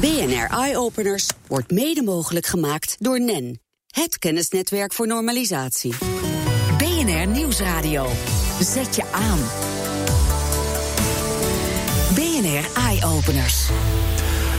BNR 0.00 0.46
Eye 0.58 0.76
Openers 0.76 1.28
wordt 1.46 1.70
mede 1.70 2.02
mogelijk 2.02 2.46
gemaakt 2.46 2.96
door 2.98 3.20
NEN, 3.20 3.60
het 3.86 4.18
kennisnetwerk 4.18 4.92
voor 4.92 5.06
normalisatie. 5.06 5.94
BNR 6.78 7.26
Nieuwsradio. 7.26 8.08
Zet 8.60 8.96
je 8.96 9.04
aan. 9.12 9.38
BNR 12.14 12.82
Eye 12.82 13.04
Openers. 13.04 13.68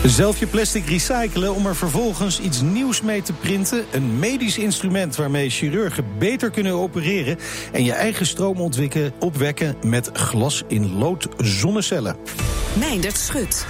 Zelf 0.06 0.40
je 0.40 0.48
plastic 0.48 0.86
recyclen 0.86 1.56
om 1.56 1.66
er 1.66 1.76
vervolgens 1.76 2.40
iets 2.40 2.62
nieuws 2.62 3.02
mee 3.02 3.22
te 3.22 3.34
printen. 3.34 3.86
Een 3.92 4.20
medisch 4.20 4.58
instrument 4.58 5.16
waarmee 5.16 5.50
chirurgen 5.50 6.06
beter 6.18 6.50
kunnen 6.50 6.74
opereren. 6.74 7.38
En 7.72 7.84
je 7.84 7.94
eigen 7.94 8.26
stroom 8.26 8.72
opwekken 9.20 9.76
met 9.86 10.10
glas 10.14 10.64
in 10.68 10.98
lood 10.98 11.28
zonnecellen. 11.38 12.16
Meindert 12.80 13.18
Schut. 13.18 13.66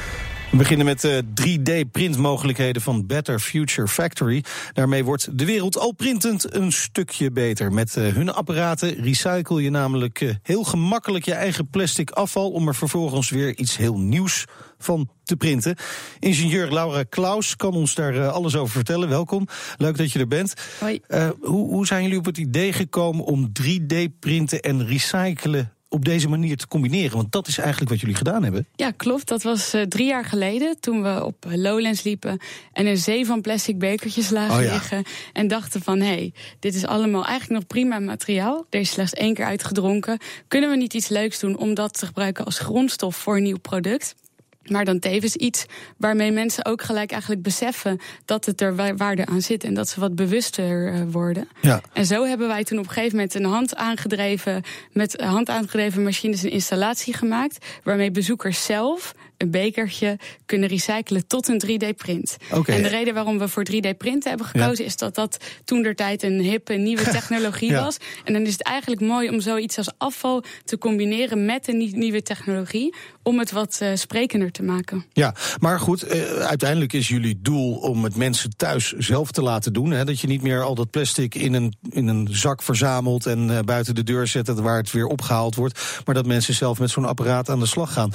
We 0.51 0.57
beginnen 0.57 0.85
met 0.85 1.01
de 1.01 1.23
3D-printmogelijkheden 1.23 2.81
van 2.81 3.05
Better 3.05 3.39
Future 3.39 3.87
Factory. 3.87 4.43
Daarmee 4.73 5.03
wordt 5.03 5.37
de 5.37 5.45
wereld 5.45 5.77
al 5.77 5.91
printend 5.91 6.55
een 6.55 6.71
stukje 6.71 7.31
beter. 7.31 7.73
Met 7.73 7.95
uh, 7.95 8.07
hun 8.07 8.33
apparaten 8.33 9.03
recycle 9.03 9.61
je 9.61 9.69
namelijk 9.69 10.21
uh, 10.21 10.33
heel 10.43 10.63
gemakkelijk 10.63 11.25
je 11.25 11.33
eigen 11.33 11.69
plastic 11.69 12.09
afval... 12.09 12.51
om 12.51 12.67
er 12.67 12.75
vervolgens 12.75 13.29
weer 13.29 13.57
iets 13.57 13.77
heel 13.77 13.99
nieuws 13.99 14.45
van 14.77 15.09
te 15.23 15.35
printen. 15.35 15.75
Ingenieur 16.19 16.71
Laura 16.71 17.03
Klaus 17.03 17.55
kan 17.55 17.73
ons 17.73 17.95
daar 17.95 18.27
alles 18.27 18.55
over 18.55 18.73
vertellen. 18.73 19.09
Welkom, 19.09 19.47
leuk 19.77 19.97
dat 19.97 20.11
je 20.11 20.19
er 20.19 20.27
bent. 20.27 20.53
Hoi. 20.79 20.99
hoe, 21.39 21.69
hoe 21.69 21.85
zijn 21.85 22.03
jullie 22.03 22.17
op 22.17 22.25
het 22.25 22.37
idee 22.37 22.73
gekomen 22.73 23.25
om 23.25 23.51
3D-printen 23.61 24.59
en 24.59 24.87
recyclen 24.87 25.73
op 25.93 26.05
deze 26.05 26.29
manier 26.29 26.57
te 26.57 26.67
combineren? 26.67 27.17
Want 27.17 27.31
dat 27.31 27.47
is 27.47 27.57
eigenlijk 27.57 27.89
wat 27.89 27.99
jullie 27.99 28.15
gedaan 28.15 28.43
hebben. 28.43 28.67
Ja, 28.75 28.91
klopt. 28.91 29.27
Dat 29.27 29.43
was 29.43 29.75
uh, 29.75 29.81
drie 29.81 30.07
jaar 30.07 30.25
geleden 30.25 30.79
toen 30.79 31.03
we 31.03 31.25
op 31.25 31.45
Lowlands 31.47 32.03
liepen 32.03 32.39
en 32.73 32.85
een 32.85 32.97
zee 32.97 33.25
van 33.25 33.41
plastic 33.41 33.79
bekertjes 33.79 34.29
lagen 34.29 34.57
Oh 34.57 34.63
ja. 34.63 34.71
liggen. 34.73 35.03
En 35.33 35.47
dachten 35.47 35.81
van 35.81 35.99
hé, 35.99 36.05
hey, 36.05 36.33
dit 36.59 36.75
is 36.75 36.85
allemaal 36.85 37.25
eigenlijk 37.25 37.59
nog 37.59 37.67
prima 37.67 37.99
materiaal. 37.99 38.65
Er 38.69 38.79
is 38.79 38.89
slechts 38.89 39.13
één 39.13 39.33
keer 39.33 39.45
uitgedronken. 39.45 40.19
Kunnen 40.47 40.69
we 40.69 40.75
niet 40.75 40.93
iets 40.93 41.07
leuks 41.07 41.39
doen 41.39 41.57
om 41.57 41.73
dat 41.73 41.93
te 41.99 42.05
gebruiken 42.05 42.45
als 42.45 42.59
grondstof 42.59 43.15
voor 43.15 43.35
een 43.37 43.43
nieuw 43.43 43.59
product? 43.59 44.15
Maar 44.65 44.85
dan 44.85 44.99
tevens 44.99 45.35
iets 45.35 45.65
waarmee 45.97 46.31
mensen 46.31 46.65
ook 46.65 46.81
gelijk 46.81 47.11
eigenlijk 47.11 47.41
beseffen 47.41 47.99
dat 48.25 48.45
het 48.45 48.61
er 48.61 48.75
wa- 48.75 48.95
waarde 48.95 49.25
aan 49.25 49.41
zit 49.41 49.63
en 49.63 49.73
dat 49.73 49.89
ze 49.89 49.99
wat 49.99 50.15
bewuster 50.15 50.93
eh, 50.93 51.01
worden. 51.11 51.47
Ja. 51.61 51.81
En 51.93 52.05
zo 52.05 52.23
hebben 52.25 52.47
wij 52.47 52.63
toen 52.63 52.77
op 52.79 52.83
een 52.85 52.91
gegeven 52.91 53.15
moment 53.15 53.33
een 53.33 53.45
hand 53.45 53.75
aangedreven, 53.75 54.63
met 54.91 55.21
hand 55.21 55.49
aangedreven 55.49 56.03
machines 56.03 56.43
een 56.43 56.51
installatie 56.51 57.13
gemaakt. 57.13 57.65
Waarmee 57.83 58.11
bezoekers 58.11 58.65
zelf 58.65 59.13
een 59.41 59.51
bekertje 59.51 60.19
kunnen 60.45 60.69
recyclen 60.69 61.27
tot 61.27 61.47
een 61.47 61.61
3D-print. 61.65 62.37
Oké. 62.51 62.71
En 62.71 62.81
de 62.81 62.87
reden 62.89 63.13
waarom 63.13 63.37
we 63.39 63.47
voor 63.47 63.65
3D-printen 63.71 64.29
hebben 64.29 64.47
gekozen, 64.47 64.85
is 64.85 64.95
dat 64.97 65.15
dat 65.15 65.37
toen 65.65 65.81
der 65.83 65.95
tijd 65.95 66.23
een 66.23 66.39
hippe 66.39 66.73
nieuwe 66.73 67.03
technologie 67.17 67.69
Ja. 67.71 67.83
was. 67.83 67.97
En 68.23 68.33
dan 68.33 68.41
is 68.41 68.51
het 68.51 68.63
eigenlijk 68.63 69.01
mooi 69.01 69.29
om 69.29 69.39
zoiets 69.41 69.77
als 69.77 69.89
afval 69.97 70.43
te 70.65 70.77
combineren 70.77 71.45
met 71.45 71.67
een 71.67 71.77
nie- 71.77 71.95
nieuwe 71.97 72.21
technologie. 72.21 72.95
Om 73.23 73.39
het 73.39 73.51
wat 73.51 73.77
eh, 73.81 73.89
sprekender 73.93 74.51
te 74.51 74.63
maken. 74.63 75.05
Ja, 75.13 75.35
maar 75.59 75.79
goed, 75.79 76.03
eh, 76.03 76.21
uiteindelijk 76.33 76.93
is 76.93 77.07
jullie 77.07 77.39
doel 77.41 77.75
om 77.75 78.03
het 78.03 78.15
mensen 78.15 78.55
thuis 78.57 78.91
zelf 78.97 79.31
te 79.31 79.41
laten 79.41 79.73
doen. 79.73 79.91
Hè? 79.91 80.05
Dat 80.05 80.19
je 80.19 80.27
niet 80.27 80.41
meer 80.41 80.61
al 80.63 80.75
dat 80.75 80.89
plastic 80.89 81.35
in 81.35 81.53
een, 81.53 81.73
in 81.89 82.07
een 82.07 82.27
zak 82.31 82.61
verzamelt 82.61 83.25
en 83.25 83.49
eh, 83.57 83.59
buiten 83.63 83.95
de 83.95 84.03
deur 84.03 84.27
zet 84.27 84.47
waar 84.59 84.77
het 84.77 84.91
weer 84.91 85.05
opgehaald 85.05 85.55
wordt. 85.55 86.01
Maar 86.05 86.15
dat 86.15 86.25
mensen 86.25 86.53
zelf 86.53 86.79
met 86.79 86.89
zo'n 86.89 87.05
apparaat 87.05 87.49
aan 87.49 87.59
de 87.59 87.65
slag 87.65 87.93
gaan. 87.93 88.11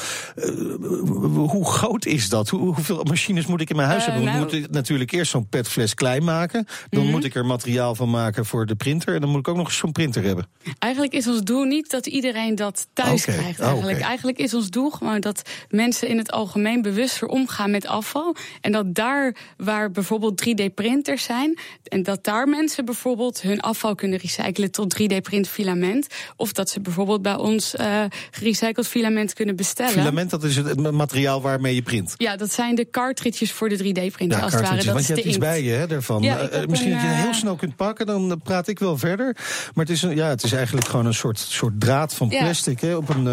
Hoe 1.25 1.65
groot 1.65 2.07
is 2.07 2.29
dat? 2.29 2.49
Hoe, 2.49 2.61
hoeveel 2.75 3.03
machines 3.05 3.47
moet 3.47 3.61
ik 3.61 3.71
in 3.71 3.77
mijn 3.77 3.89
huis 3.89 4.01
Eh, 4.03 4.09
hebben? 4.09 4.25
Nou- 4.25 4.39
moet 4.39 4.53
ik 4.53 4.71
natuurlijk 4.71 5.13
eerst 5.13 5.31
zo'n 5.31 5.49
petfles 5.49 5.95
klein 5.95 6.25
maken. 6.25 6.67
Dan 6.91 7.03
Mhm. 7.03 7.11
moet 7.11 7.25
ik 7.25 7.35
er 7.35 7.47
materiaal 7.47 7.95
van 7.95 8.11
maken 8.11 8.47
voor 8.47 8.67
de 8.67 8.75
printer. 8.75 9.15
En 9.15 9.21
dan 9.21 9.31
moet 9.31 9.39
ik 9.39 9.49
ook 9.49 9.57
nog 9.57 9.67
eens 9.67 9.77
zo'n 9.77 9.93
printer 9.93 10.23
hebben. 10.23 10.47
Eigenlijk 10.79 11.13
is 11.13 11.27
ons 11.27 11.41
doel 11.43 11.65
niet 11.65 11.91
dat 11.91 12.07
iedereen 12.07 12.55
dat 12.55 12.87
thuis 12.93 13.25
krijgt. 13.25 13.61
oh, 13.61 13.67
Eigenlijk. 13.67 14.01
eigenlijk 14.01 14.39
is 14.39 14.55
ons 14.55 14.71
doel 14.71 14.91
gewoon 14.91 15.21
dat 15.21 15.43
mensen 15.69 16.09
in 16.09 16.19
het 16.19 16.33
algemeen 16.33 16.83
bewuster 16.83 17.29
omgaan 17.29 17.71
met 17.71 17.87
afval. 17.87 18.35
En 18.61 18.73
dat 18.73 18.95
daar 18.95 19.37
waar 19.57 19.91
bijvoorbeeld 19.91 20.37
3D-printers 20.41 21.25
zijn, 21.25 21.59
en 21.85 22.03
dat 22.03 22.25
daar 22.25 22.49
mensen 22.49 22.85
bijvoorbeeld 22.85 23.43
hun 23.43 23.61
afval 23.61 23.95
kunnen 23.95 24.19
recyclen 24.19 24.71
tot 24.71 24.91
3D-print 24.91 25.49
filament. 25.49 26.07
Of 26.37 26.53
dat 26.53 26.71
ze 26.71 26.81
bijvoorbeeld 26.81 27.23
bij 27.23 27.37
ons 27.37 27.75
eh 27.75 28.05
gerecycled 28.31 28.87
filament 28.89 29.33
kunnen 29.33 29.57
bestellen. 29.57 29.93
Filament, 29.93 30.31
dat 30.31 30.45
is 30.45 30.57
het 30.57 30.67
het 30.67 30.79
materiaal 31.07 31.41
waarmee 31.41 31.75
je 31.75 31.83
print. 31.83 32.15
Ja, 32.17 32.37
dat 32.37 32.53
zijn 32.53 32.75
de 32.75 32.91
cartridges 32.91 33.53
voor 33.53 33.69
de 33.69 33.77
3D-printer. 33.79 34.39
Ja, 34.39 34.45
als 34.45 34.53
het 34.53 34.63
ware. 34.63 34.77
Dat 34.77 34.85
want 34.85 35.07
je 35.07 35.13
hebt 35.15 35.27
iets 35.27 35.39
bij 35.39 35.63
je 35.63 35.71
hè, 35.71 35.87
daarvan. 35.87 36.23
Ja, 36.23 36.39
Eh, 36.39 36.59
heb 36.59 36.69
misschien 36.69 36.93
een, 36.93 36.97
dat 36.97 37.07
je 37.07 37.13
het 37.13 37.23
heel 37.23 37.29
eh, 37.29 37.35
snel 37.35 37.57
kunt 37.57 37.77
pakken, 37.77 38.07
dan 38.07 38.31
eh, 38.31 38.37
praat 38.43 38.69
ik 38.69 38.79
wel 38.79 38.99
verder. 38.99 39.37
Maar 39.75 39.85
het 39.85 39.91
is, 39.91 40.03
een, 40.03 40.17
ja, 40.17 40.29
het 40.29 40.43
is 40.43 40.53
eigenlijk 40.53 40.87
gewoon 40.87 41.07
een 41.07 41.15
soort, 41.15 41.39
soort 41.39 41.81
draad 41.81 42.15
van 42.15 42.29
plastic. 42.29 42.81
Hè, 42.81 42.97
op 42.97 43.09
een, 43.09 43.27
eh, 43.27 43.33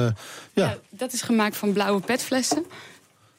ja. 0.54 0.66
Ja, 0.66 0.78
dat 0.90 1.14
is 1.14 1.22
gemaakt 1.22 1.58
van 1.58 1.74
blauwe 1.74 2.02
petflessen. 2.02 2.66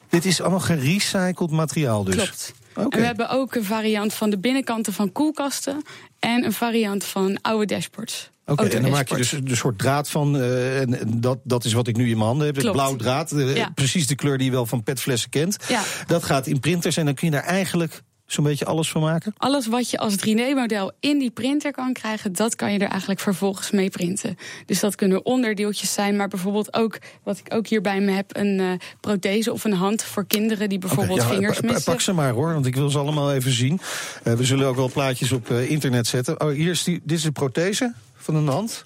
Dit 0.09 0.25
is 0.25 0.41
allemaal 0.41 0.59
gerecycled 0.59 1.51
materiaal 1.51 2.03
dus. 2.03 2.15
Klopt. 2.15 2.53
Oké. 2.75 2.95
En 2.95 2.99
we 2.99 3.05
hebben 3.05 3.29
ook 3.29 3.55
een 3.55 3.63
variant 3.63 4.13
van 4.13 4.29
de 4.29 4.37
binnenkanten 4.37 4.93
van 4.93 5.11
koelkasten. 5.11 5.81
En 6.19 6.45
een 6.45 6.53
variant 6.53 7.03
van 7.03 7.41
oude 7.41 7.65
dashboards. 7.65 8.29
Oké, 8.45 8.63
en 8.67 8.81
dan 8.81 8.91
maak 8.91 9.09
je 9.09 9.15
dus 9.15 9.31
een 9.31 9.57
soort 9.57 9.77
draad 9.77 10.09
van. 10.09 10.37
eh, 10.37 10.79
en 10.81 10.99
en 10.99 11.21
dat, 11.21 11.39
dat 11.43 11.65
is 11.65 11.73
wat 11.73 11.87
ik 11.87 11.97
nu 11.97 12.03
in 12.09 12.17
mijn 12.17 12.27
handen 12.27 12.45
heb. 12.47 12.71
Blauw 12.71 12.95
draad. 12.95 13.33
Ja. 13.35 13.71
Precies 13.75 14.07
de 14.07 14.15
kleur 14.15 14.37
die 14.37 14.45
je 14.45 14.51
wel 14.51 14.65
van 14.65 14.83
petflessen 14.83 15.29
kent. 15.29 15.57
Ja. 15.67 15.81
Dat 16.07 16.23
gaat 16.23 16.47
in 16.47 16.59
printers 16.59 16.97
en 16.97 17.05
dan 17.05 17.13
kun 17.13 17.27
je 17.27 17.33
daar 17.33 17.43
eigenlijk 17.43 18.01
zo'n 18.25 18.43
beetje 18.43 18.65
alles 18.65 18.89
van 18.89 19.01
maken. 19.01 19.33
Alles 19.37 19.67
wat 19.67 19.89
je 19.89 19.97
als 19.97 20.15
3D-model 20.15 20.91
in 20.99 21.19
die 21.19 21.31
printer 21.31 21.71
kan 21.71 21.93
krijgen, 21.93 22.33
dat 22.33 22.55
kan 22.55 22.73
je 22.73 22.79
er 22.79 22.87
eigenlijk 22.89 23.19
vervolgens 23.19 23.71
mee 23.71 23.89
printen. 23.89 24.35
Dus 24.65 24.79
dat 24.79 24.95
kunnen 24.95 25.25
onderdeeltjes 25.25 25.93
zijn, 25.93 26.15
maar 26.15 26.27
bijvoorbeeld 26.27 26.73
ook, 26.73 26.97
wat 27.23 27.37
ik 27.37 27.53
ook 27.53 27.67
hier 27.67 27.81
bij 27.81 27.99
me 27.99 28.11
heb, 28.11 28.35
een 28.35 28.59
eh, 28.59 28.71
prothese 29.01 29.51
of 29.53 29.63
een 29.63 29.73
hand 29.73 30.03
voor 30.03 30.25
kinderen 30.25 30.69
die 30.69 30.79
bijvoorbeeld 30.79 31.21
ja, 31.21 31.27
vingers 31.27 31.61
missen. 31.61 31.83
Pak 31.83 32.01
ze 32.01 32.13
maar 32.13 32.31
hoor, 32.31 32.53
want 32.53 32.65
ik 32.65 32.75
wil 32.75 32.89
ze 32.89 32.97
allemaal 32.97 33.33
even 33.33 33.51
zien. 33.51 33.79
Eh, 34.23 34.33
we 34.33 34.43
zullen 34.43 34.67
ook 34.67 34.75
wel 34.75 34.89
plaatjes 34.91 35.31
op 35.31 35.49
internet 35.49 36.07
zetten. 36.07 36.41
Oh, 36.41 36.51
hier 36.51 36.71
is 36.71 36.83
die, 36.83 37.01
dit 37.03 37.17
is 37.17 37.23
een 37.23 37.31
prothese 37.31 37.93
van 38.15 38.35
een 38.35 38.47
hand. 38.47 38.85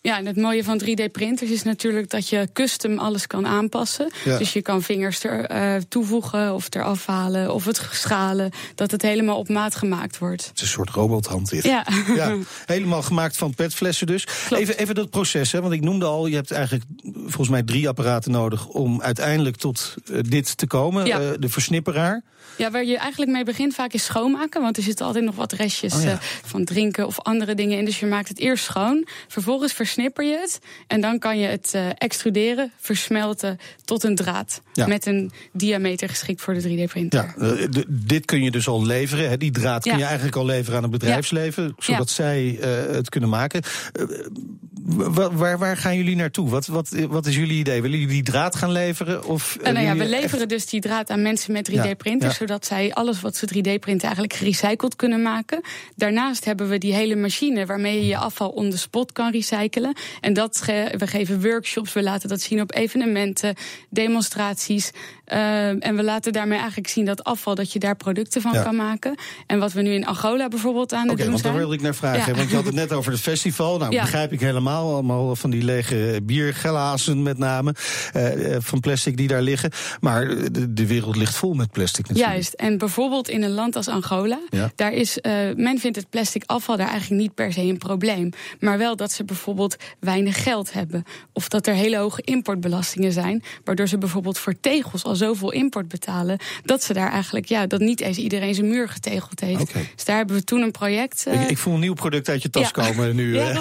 Ja, 0.00 0.18
en 0.18 0.26
het 0.26 0.36
mooie 0.36 0.64
van 0.64 0.82
3D-printers 0.84 1.50
is 1.50 1.62
natuurlijk 1.62 2.10
dat 2.10 2.28
je 2.28 2.48
custom 2.52 2.98
alles 2.98 3.26
kan 3.26 3.46
aanpassen. 3.46 4.10
Ja. 4.24 4.38
Dus 4.38 4.52
je 4.52 4.62
kan 4.62 4.82
vingers 4.82 5.24
er 5.24 5.44
eh, 5.44 5.74
toevoegen 5.88 6.54
of 6.54 6.74
eraf 6.74 7.06
halen 7.06 7.54
of 7.54 7.64
het 7.64 7.88
schalen, 7.92 8.50
dat 8.74 8.90
het 8.90 9.02
helemaal 9.02 9.38
op 9.38 9.48
maat 9.48 9.74
gemaakt 9.74 10.18
wordt. 10.18 10.46
Het 10.46 10.56
is 10.56 10.62
een 10.62 10.68
soort 10.68 10.90
robothand 10.90 11.50
dit. 11.50 11.64
Ja. 11.64 11.86
Ja, 12.14 12.36
helemaal 12.66 13.02
gemaakt 13.02 13.36
van 13.36 13.54
petflessen 13.54 14.06
dus. 14.06 14.26
Even, 14.50 14.78
even 14.78 14.94
dat 14.94 15.10
proces, 15.10 15.52
hè, 15.52 15.60
want 15.60 15.72
ik 15.72 15.80
noemde 15.80 16.06
al... 16.06 16.26
je 16.26 16.34
hebt 16.34 16.50
eigenlijk 16.50 16.84
volgens 17.14 17.48
mij 17.48 17.62
drie 17.62 17.88
apparaten 17.88 18.30
nodig... 18.30 18.66
om 18.66 19.02
uiteindelijk 19.02 19.56
tot 19.56 19.94
eh, 20.12 20.18
dit 20.22 20.56
te 20.56 20.66
komen. 20.66 21.06
Ja. 21.06 21.20
Eh, 21.20 21.28
de 21.38 21.48
versnipperaar. 21.48 22.22
Ja, 22.56 22.70
waar 22.70 22.84
je 22.84 22.96
eigenlijk 22.98 23.30
mee 23.32 23.44
begint 23.44 23.74
vaak 23.74 23.92
is 23.92 24.04
schoonmaken. 24.04 24.62
Want 24.62 24.76
er 24.76 24.82
zitten 24.82 25.06
altijd 25.06 25.24
nog 25.24 25.34
wat 25.34 25.52
restjes 25.52 25.94
Oh 25.94 26.02
ja. 26.02 26.10
eh, 26.10 26.18
van 26.44 26.64
drinken 26.64 27.06
of 27.06 27.20
andere 27.20 27.54
dingen 27.54 27.78
in. 27.78 27.84
Dus 27.84 28.00
je 28.00 28.06
maakt 28.06 28.28
het 28.28 28.38
eerst 28.38 28.64
schoon. 28.64 29.06
Vervolgens 29.28 29.72
versnipper 29.72 30.24
je 30.24 30.36
het. 30.36 30.58
En 30.86 31.00
dan 31.00 31.18
kan 31.18 31.38
je 31.38 31.46
het 31.46 31.70
eh, 31.74 31.86
extruderen, 31.94 32.72
versmelten 32.78 33.58
tot 33.84 34.04
een 34.04 34.14
draad. 34.14 34.60
Ja. 34.72 34.86
Met 34.86 35.06
een 35.06 35.32
diameter 35.52 36.08
geschikt 36.08 36.40
voor 36.40 36.54
de 36.54 36.62
3D-printer. 36.62 37.34
Ja, 37.38 37.46
eh, 37.46 37.68
dit 37.88 38.24
kun 38.24 38.42
je 38.42 38.50
dus 38.50 38.68
al 38.68 38.84
leveren. 38.86 39.28
Hè. 39.28 39.36
Die 39.36 39.50
draad 39.50 39.82
kun 39.82 39.98
je 39.98 40.04
eigenlijk 40.04 40.36
al 40.36 40.44
leveren 40.44 40.76
aan 40.76 40.82
het 40.82 40.92
bedrijfsleven. 40.92 41.74
Zodat 41.78 42.10
zij 42.10 42.58
het 42.92 43.08
kunnen 43.08 43.28
maken. 43.28 43.62
Wa- 44.84 45.32
waar, 45.32 45.58
waar 45.58 45.76
gaan 45.76 45.96
jullie 45.96 46.16
naartoe? 46.16 46.48
Wat, 46.48 46.66
wat, 46.66 46.88
wat 47.08 47.26
is 47.26 47.36
jullie 47.36 47.58
idee? 47.58 47.82
Willen 47.82 47.98
jullie 47.98 48.14
die 48.14 48.22
draad 48.22 48.56
gaan 48.56 48.72
leveren? 48.72 49.24
Of, 49.24 49.56
nou 49.62 49.78
ja, 49.80 49.96
we 49.96 50.08
leveren 50.08 50.48
dus 50.48 50.66
die 50.66 50.80
draad 50.80 51.10
aan 51.10 51.22
mensen 51.22 51.52
met 51.52 51.70
3D-printers, 51.70 52.32
Ja, 52.32 52.37
ja. 52.37 52.37
Zodat 52.38 52.66
zij 52.66 52.92
alles 52.94 53.20
wat 53.20 53.36
ze 53.36 53.46
3D-printen 53.46 54.04
eigenlijk 54.06 54.32
gerecycled 54.32 54.96
kunnen 54.96 55.22
maken. 55.22 55.60
Daarnaast 55.96 56.44
hebben 56.44 56.68
we 56.68 56.78
die 56.78 56.94
hele 56.94 57.16
machine 57.16 57.66
waarmee 57.66 57.96
je 57.96 58.06
je 58.06 58.16
afval 58.16 58.48
on 58.48 58.70
the 58.70 58.78
spot 58.78 59.12
kan 59.12 59.30
recyclen. 59.30 59.92
En 60.20 60.32
dat 60.32 60.60
ge- 60.62 60.94
we 60.96 61.06
geven 61.06 61.42
workshops, 61.42 61.92
we 61.92 62.02
laten 62.02 62.28
dat 62.28 62.40
zien 62.40 62.60
op 62.60 62.74
evenementen, 62.74 63.54
demonstraties. 63.90 64.90
Eh, 65.24 65.86
en 65.86 65.96
we 65.96 66.02
laten 66.02 66.32
daarmee 66.32 66.58
eigenlijk 66.58 66.88
zien 66.88 67.04
dat 67.04 67.24
afval, 67.24 67.54
dat 67.54 67.72
je 67.72 67.78
daar 67.78 67.96
producten 67.96 68.42
van 68.42 68.52
Ja. 68.52 68.62
kan 68.62 68.76
maken. 68.76 69.14
En 69.46 69.58
wat 69.58 69.72
we 69.72 69.82
nu 69.82 69.90
in 69.92 70.06
Angola 70.06 70.48
bijvoorbeeld 70.48 70.92
aan 70.92 71.02
Oké, 71.02 71.10
het 71.10 71.18
doen 71.18 71.28
want 71.30 71.42
daar 71.42 71.52
zijn. 71.52 71.62
wilde 71.64 71.74
ik 71.76 71.82
naar 71.82 71.94
vragen. 71.94 72.32
Ja. 72.32 72.38
Want 72.38 72.50
je 72.50 72.56
had 72.56 72.64
het 72.64 72.74
net 72.74 72.92
over 72.92 73.12
het 73.12 73.20
festival. 73.20 73.78
Nou, 73.78 73.92
Ja. 73.92 74.00
begrijp 74.02 74.32
ik 74.32 74.40
helemaal. 74.40 74.92
allemaal. 74.92 75.36
Van 75.36 75.50
die 75.50 75.62
lege 75.64 76.20
bierglazen 76.22 77.22
met 77.22 77.38
name. 77.38 77.74
Uh, 78.16 78.56
van 78.58 78.80
plastic 78.80 79.16
die 79.16 79.28
daar 79.28 79.42
liggen. 79.42 79.70
Maar 80.00 80.26
de, 80.52 80.72
de, 80.72 80.86
wereld 80.86 81.16
ligt 81.16 81.34
vol 81.36 81.54
met 81.54 81.70
plastic 81.70 82.08
natuurlijk. 82.08 82.27
Juist. 82.32 82.52
En 82.52 82.78
bijvoorbeeld 82.78 83.28
in 83.28 83.42
een 83.42 83.50
land 83.50 83.76
als 83.76 83.88
Angola. 83.88 84.38
Ja. 84.50 84.72
Daar 84.74 84.92
is, 84.92 85.18
uh, 85.22 85.32
men 85.56 85.78
vindt 85.78 85.96
het 85.96 86.10
plastic 86.10 86.42
afval 86.46 86.76
daar 86.76 86.88
eigenlijk 86.88 87.20
niet 87.20 87.34
per 87.34 87.52
se 87.52 87.60
een 87.60 87.78
probleem. 87.78 88.30
Maar 88.60 88.78
wel 88.78 88.96
dat 88.96 89.12
ze 89.12 89.24
bijvoorbeeld 89.24 89.76
weinig 90.00 90.42
geld 90.42 90.72
hebben. 90.72 91.04
Of 91.32 91.48
dat 91.48 91.66
er 91.66 91.74
hele 91.74 91.96
hoge 91.96 92.22
importbelastingen 92.22 93.12
zijn. 93.12 93.42
Waardoor 93.64 93.88
ze 93.88 93.98
bijvoorbeeld 93.98 94.38
voor 94.38 94.60
tegels 94.60 95.04
al 95.04 95.16
zoveel 95.16 95.52
import 95.52 95.88
betalen. 95.88 96.38
Dat 96.64 96.82
ze 96.82 96.92
daar 96.92 97.10
eigenlijk, 97.10 97.46
ja, 97.46 97.66
dat 97.66 97.80
niet 97.80 98.00
eens 98.00 98.16
iedereen 98.16 98.54
zijn 98.54 98.68
muur 98.68 98.88
getegeld 98.88 99.40
heeft. 99.40 99.60
Okay. 99.60 99.90
Dus 99.94 100.04
daar 100.04 100.16
hebben 100.16 100.36
we 100.36 100.44
toen 100.44 100.62
een 100.62 100.70
project. 100.70 101.24
Uh... 101.28 101.42
Ik, 101.42 101.50
ik, 101.50 101.58
voel 101.58 101.74
een 101.74 101.80
nieuw 101.80 101.94
product 101.94 102.28
uit 102.28 102.42
je 102.42 102.50
tas 102.50 102.70
komen 102.70 103.16
nu. 103.16 103.36
Ja, 103.38 103.60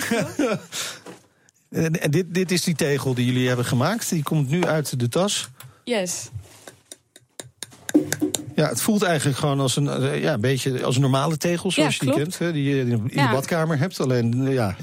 en 2.01 2.11
dit, 2.11 2.25
dit 2.33 2.51
is 2.51 2.63
die 2.63 2.75
tegel 2.75 3.13
die 3.13 3.25
jullie 3.25 3.47
hebben 3.47 3.65
gemaakt. 3.65 4.09
Die 4.09 4.23
komt 4.23 4.49
nu 4.49 4.65
uit 4.65 4.99
de 4.99 5.09
tas. 5.09 5.49
Yes. 5.83 6.29
Ja, 8.57 8.67
het 8.67 8.81
voelt 8.81 9.03
eigenlijk 9.03 9.37
gewoon 9.37 9.59
als 9.59 9.75
een, 9.75 9.87
eh, 9.87 10.21
ja, 10.21 10.33
een 10.33 10.41
beetje 10.41 10.83
als 10.83 10.95
een 10.95 11.01
normale 11.01 11.37
tegel, 11.37 11.71
zoals 11.71 11.95
je 11.97 12.05
die 12.05 12.13
kent. 12.13 12.37
Hè, 12.37 12.51
die 12.51 12.63
je 12.63 12.79
in 12.79 12.89
de 12.89 13.27
badkamer 13.31 13.79
hebt. 13.79 13.99
Alleen 13.99 14.51
ja, 14.51 14.75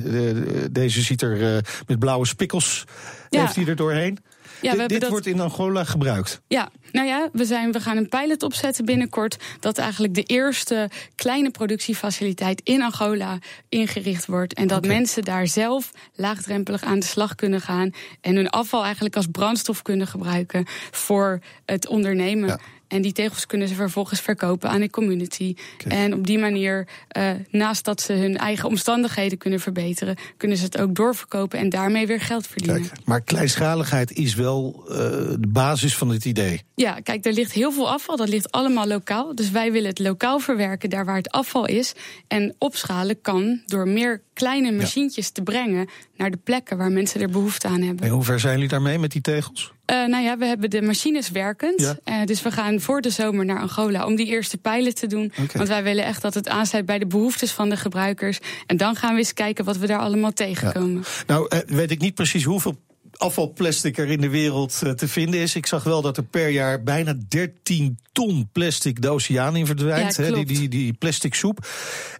deze 0.70 1.02
ziet 1.02 1.22
er 1.22 1.62
met 1.86 1.98
blauwe 1.98 2.26
spikkels. 2.26 2.84
Heeft 3.28 3.54
hij 3.54 3.66
er 3.66 3.76
doorheen? 3.76 4.18
Ja, 4.60 4.86
dit, 4.86 5.08
wordt 5.08 5.26
in 5.26 5.40
Angola 5.40 5.84
gebruikt. 5.84 6.40
Ja, 6.46 6.70
nou 6.92 7.06
ja, 7.06 7.28
we, 7.32 7.44
zijn, 7.44 7.72
we 7.72 7.80
gaan 7.80 7.96
een 7.96 8.08
pilot 8.08 8.42
opzetten 8.42 8.84
binnenkort. 8.84 9.36
Dat 9.60 9.78
eigenlijk 9.78 10.14
de 10.14 10.22
eerste 10.22 10.90
kleine 11.14 11.50
productiefaciliteit 11.50 12.60
in 12.64 12.82
Angola 12.82 13.38
ingericht 13.68 14.26
wordt. 14.26 14.54
En 14.54 14.66
dat 14.66 14.86
mensen 14.86 15.22
daar 15.22 15.46
zelf 15.46 15.90
laagdrempelig 16.14 16.82
aan 16.82 16.98
de 16.98 17.06
slag 17.06 17.34
kunnen 17.34 17.60
gaan. 17.60 17.90
En 18.20 18.36
hun 18.36 18.50
afval 18.50 18.84
eigenlijk 18.84 19.16
als 19.16 19.26
brandstof 19.32 19.82
kunnen 19.82 20.06
gebruiken 20.06 20.66
voor 20.90 21.40
het 21.64 21.86
ondernemen. 21.86 22.60
En 22.88 23.02
die 23.02 23.12
tegels 23.12 23.46
kunnen 23.46 23.68
ze 23.68 23.74
vervolgens 23.74 24.20
verkopen 24.20 24.70
aan 24.70 24.80
de 24.80 24.90
community. 24.90 25.54
En 25.88 26.14
op 26.14 26.26
die 26.26 26.38
manier, 26.38 26.88
uh, 27.18 27.30
naast 27.50 27.84
dat 27.84 28.00
ze 28.00 28.12
hun 28.12 28.36
eigen 28.36 28.68
omstandigheden 28.68 29.38
kunnen 29.38 29.60
verbeteren, 29.60 30.16
kunnen 30.36 30.56
ze 30.56 30.64
het 30.64 30.78
ook 30.78 30.94
doorverkopen 30.94 31.58
en 31.58 31.68
daarmee 31.68 32.06
weer 32.06 32.20
geld 32.20 32.46
verdienen. 32.46 32.80
Kijk, 32.80 32.92
maar 33.04 33.20
kleinschaligheid 33.20 34.12
is 34.12 34.34
wel 34.34 34.84
uh, 34.88 34.96
de 34.96 35.48
basis 35.48 35.96
van 35.96 36.08
het 36.08 36.24
idee. 36.24 36.62
Ja, 36.74 37.00
kijk, 37.00 37.26
er 37.26 37.32
ligt 37.32 37.52
heel 37.52 37.72
veel 37.72 37.90
afval. 37.90 38.16
Dat 38.16 38.28
ligt 38.28 38.50
allemaal 38.50 38.86
lokaal. 38.86 39.34
Dus 39.34 39.50
wij 39.50 39.72
willen 39.72 39.88
het 39.88 39.98
lokaal 39.98 40.38
verwerken, 40.38 40.90
daar 40.90 41.04
waar 41.04 41.16
het 41.16 41.30
afval 41.30 41.66
is. 41.66 41.92
En 42.28 42.54
opschalen 42.58 43.20
kan 43.20 43.62
door 43.66 43.88
meer 43.88 44.22
kleine 44.32 44.72
machientjes 44.72 45.30
te 45.30 45.42
brengen 45.42 45.88
naar 46.16 46.30
de 46.30 46.38
plekken 46.44 46.76
waar 46.76 46.92
mensen 46.92 47.20
er 47.20 47.30
behoefte 47.30 47.68
aan 47.68 47.82
hebben. 47.82 48.04
En 48.04 48.10
hoe 48.10 48.22
ver 48.22 48.40
zijn 48.40 48.54
jullie 48.54 48.68
daarmee 48.68 48.98
met 48.98 49.12
die 49.12 49.20
tegels? 49.20 49.72
Uh, 49.90 50.06
nou 50.06 50.24
ja, 50.24 50.38
we 50.38 50.46
hebben 50.46 50.70
de 50.70 50.82
machines 50.82 51.30
werkend. 51.30 51.80
Ja. 51.80 52.20
Uh, 52.20 52.26
dus 52.26 52.42
we 52.42 52.50
gaan 52.50 52.80
voor 52.80 53.00
de 53.00 53.10
zomer 53.10 53.44
naar 53.44 53.60
Angola 53.60 54.06
om 54.06 54.16
die 54.16 54.26
eerste 54.26 54.56
pilot 54.56 54.96
te 54.96 55.06
doen. 55.06 55.24
Okay. 55.24 55.46
Want 55.52 55.68
wij 55.68 55.82
willen 55.82 56.04
echt 56.04 56.22
dat 56.22 56.34
het 56.34 56.48
aansluit 56.48 56.86
bij 56.86 56.98
de 56.98 57.06
behoeftes 57.06 57.52
van 57.52 57.68
de 57.68 57.76
gebruikers. 57.76 58.38
En 58.66 58.76
dan 58.76 58.96
gaan 58.96 59.12
we 59.12 59.18
eens 59.18 59.34
kijken 59.34 59.64
wat 59.64 59.76
we 59.76 59.86
daar 59.86 59.98
allemaal 59.98 60.32
tegenkomen. 60.32 61.02
Ja. 61.02 61.24
Nou, 61.26 61.48
uh, 61.54 61.60
weet 61.66 61.90
ik 61.90 62.00
niet 62.00 62.14
precies 62.14 62.44
hoeveel 62.44 62.76
afvalplastic 63.16 63.98
er 63.98 64.10
in 64.10 64.20
de 64.20 64.28
wereld 64.28 64.80
uh, 64.84 64.90
te 64.92 65.08
vinden 65.08 65.40
is. 65.40 65.54
Ik 65.54 65.66
zag 65.66 65.82
wel 65.82 66.02
dat 66.02 66.16
er 66.16 66.24
per 66.24 66.48
jaar 66.48 66.82
bijna 66.82 67.14
13 67.28 67.98
ton 68.12 68.48
plastic 68.52 69.02
de 69.02 69.08
oceaan 69.08 69.56
in 69.56 69.66
verdwijnt. 69.66 70.16
Ja, 70.16 70.30
die, 70.30 70.44
die, 70.44 70.68
die 70.68 70.92
plastic 70.92 71.34
soep. 71.34 71.66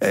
Uh, 0.01 0.11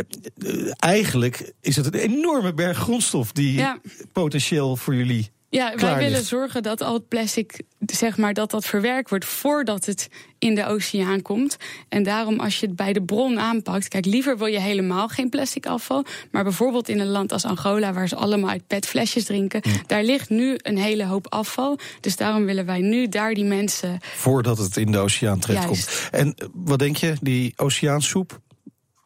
eigenlijk 0.78 1.54
is 1.62 1.76
het 1.76 1.86
een 1.86 2.00
enorme 2.00 2.54
berg 2.54 2.78
grondstof 2.78 3.32
die 3.32 3.54
ja. 3.54 3.80
potentieel 4.12 4.76
voor 4.76 4.96
jullie 4.96 5.32
ja, 5.54 5.74
wij 5.76 5.98
willen 5.98 6.24
zorgen 6.24 6.64
dat 6.64 6.82
al 6.82 6.94
het 6.94 7.08
plastic, 7.08 7.62
zeg 7.86 8.18
maar, 8.18 8.34
dat 8.34 8.52
dat 8.52 8.66
verwerkt 8.66 9.10
wordt 9.10 9.26
voordat 9.26 9.86
het 9.86 10.10
in 10.40 10.56
de 10.56 10.66
oceaan 10.66 11.22
komt. 11.22 11.58
En 11.90 12.04
daarom, 12.04 12.40
als 12.40 12.60
je 12.60 12.66
het 12.66 12.76
bij 12.76 12.94
de 12.94 13.04
bron 13.04 13.40
aanpakt, 13.40 13.88
kijk, 13.88 14.06
liever 14.06 14.38
wil 14.38 14.48
je 14.48 14.60
helemaal 14.60 15.08
geen 15.08 15.30
plastic 15.30 15.66
afval. 15.66 16.06
Maar 16.32 16.44
bijvoorbeeld 16.44 16.90
in 16.90 17.00
een 17.00 17.08
land 17.08 17.32
als 17.32 17.46
Angola, 17.46 17.94
waar 17.94 18.08
ze 18.08 18.16
allemaal 18.16 18.50
uit 18.50 18.68
petflesjes 18.68 19.24
drinken, 19.24 19.62
daar 19.88 20.04
ligt 20.04 20.30
nu 20.30 20.58
een 20.58 20.78
hele 20.78 21.06
hoop 21.06 21.34
afval. 21.34 21.80
Dus 22.00 22.16
daarom 22.16 22.46
willen 22.46 22.66
wij 22.66 22.82
nu 22.82 23.08
daar 23.10 23.34
die 23.34 23.46
mensen. 23.46 24.00
Voordat 24.02 24.58
het 24.58 24.78
in 24.78 24.92
de 24.92 24.98
oceaan 24.98 25.40
terechtkomt. 25.40 26.10
En 26.12 26.36
wat 26.54 26.80
denk 26.80 26.98
je, 26.98 27.16
die 27.22 27.54
oceaansoep, 27.56 28.40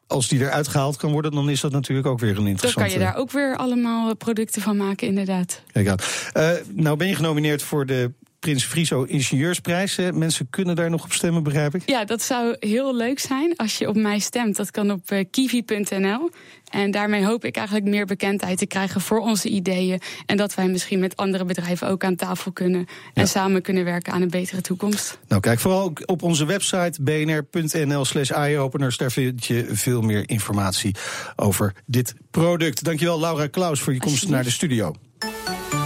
als 0.08 0.28
die 0.28 0.40
eruit 0.40 0.68
gehaald 0.68 0.98
kan 0.98 1.12
worden, 1.12 1.32
dan 1.32 1.50
is 1.50 1.62
dat 1.62 1.72
natuurlijk 1.72 2.08
ook 2.08 2.20
weer 2.20 2.38
een 2.38 2.48
interessante... 2.48 2.80
Dan 2.80 2.90
kan 2.90 3.00
je 3.00 3.12
daar 3.12 3.22
ook 3.22 3.32
weer 3.32 3.58
allemaal 3.58 4.16
producten 4.16 4.62
van 4.62 4.78
maken, 4.78 5.08
inderdaad. 5.08 5.62
Kijk 5.72 5.88
aan. 5.88 5.98
Uh, 6.34 6.52
nou 6.74 6.98
ben 6.98 7.08
je 7.08 7.16
genomineerd 7.16 7.62
voor 7.62 7.86
de 7.86 8.12
Prins 8.48 8.66
Friso 8.66 9.04
Ingenieursprijs. 9.04 9.98
Mensen 10.14 10.50
kunnen 10.50 10.76
daar 10.76 10.90
nog 10.90 11.04
op 11.04 11.14
stemmen, 11.14 11.44
begrijp 11.44 11.76
ik? 11.76 11.82
Ja, 11.86 12.06
dat 12.06 12.22
zou 12.22 12.56
heel 12.60 12.96
leuk 12.96 13.20
zijn 13.20 13.56
als 13.56 13.78
je 13.78 13.88
op 13.88 13.96
mij 13.96 14.20
stemt. 14.20 14.56
Dat 14.56 14.72
kan 14.72 14.92
op 14.92 15.12
uh, 15.12 15.26
kiwi.nl. 15.32 16.30
En 16.70 16.92
daarmee 16.92 17.26
hoop 17.26 17.46
ik 17.46 17.56
eigenlijk 17.56 17.86
meer 17.86 18.06
bekendheid 18.06 18.58
te 18.58 18.66
krijgen 18.66 19.02
voor 19.02 19.20
onze 19.20 19.50
ideeën. 19.50 20.02
En 20.26 20.38
dat 20.38 20.56
wij 20.56 20.68
misschien 20.68 21.00
met 21.00 21.16
andere 21.16 21.46
bedrijven 21.46 21.88
ook 21.88 22.04
aan 22.04 22.16
tafel 22.16 22.52
kunnen. 22.52 22.80
En 23.14 23.22
ja. 23.22 23.26
samen 23.26 23.62
kunnen 23.62 23.84
werken 23.84 24.14
aan 24.14 24.22
een 24.22 24.30
betere 24.30 24.62
toekomst. 24.62 25.20
Nou, 25.28 25.42
kijk 25.42 25.60
vooral 25.60 25.94
op 26.06 26.22
onze 26.22 26.46
website 26.46 27.02
bnr.nl/slash 27.02 28.30
eyeopeners. 28.30 28.98
Daar 28.98 29.12
vind 29.12 29.46
je 29.46 29.66
veel 29.72 30.02
meer 30.02 30.30
informatie 30.30 30.96
over 31.36 31.74
dit 31.86 32.14
product. 32.32 32.84
Dankjewel, 32.84 33.20
Laura 33.20 33.48
Klaus, 33.48 33.80
voor 33.80 33.94
je 33.94 34.00
komst 34.00 34.30
naar 34.30 34.44
de 34.44 34.52
studio. 34.52 34.96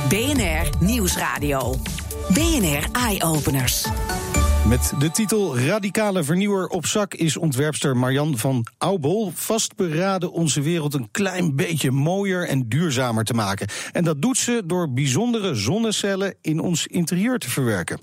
BNR 0.09 0.69
Nieuwsradio. 0.79 1.79
BNR 2.29 2.87
Eye 2.91 3.23
Openers. 3.23 3.85
Met 4.67 4.93
de 4.99 5.11
titel 5.11 5.59
Radicale 5.59 6.23
Vernieuwer 6.23 6.67
op 6.67 6.85
zak 6.85 7.13
is 7.13 7.37
ontwerpster 7.37 7.97
Marian 7.97 8.37
van 8.37 8.65
Aubel 8.77 9.31
vastberaden 9.35 10.31
onze 10.31 10.61
wereld 10.61 10.93
een 10.93 11.11
klein 11.11 11.55
beetje 11.55 11.91
mooier 11.91 12.47
en 12.47 12.69
duurzamer 12.69 13.23
te 13.23 13.33
maken. 13.33 13.67
En 13.91 14.03
dat 14.03 14.21
doet 14.21 14.37
ze 14.37 14.63
door 14.65 14.93
bijzondere 14.93 15.55
zonnecellen 15.55 16.35
in 16.41 16.59
ons 16.59 16.87
interieur 16.87 17.39
te 17.39 17.49
verwerken. 17.49 17.99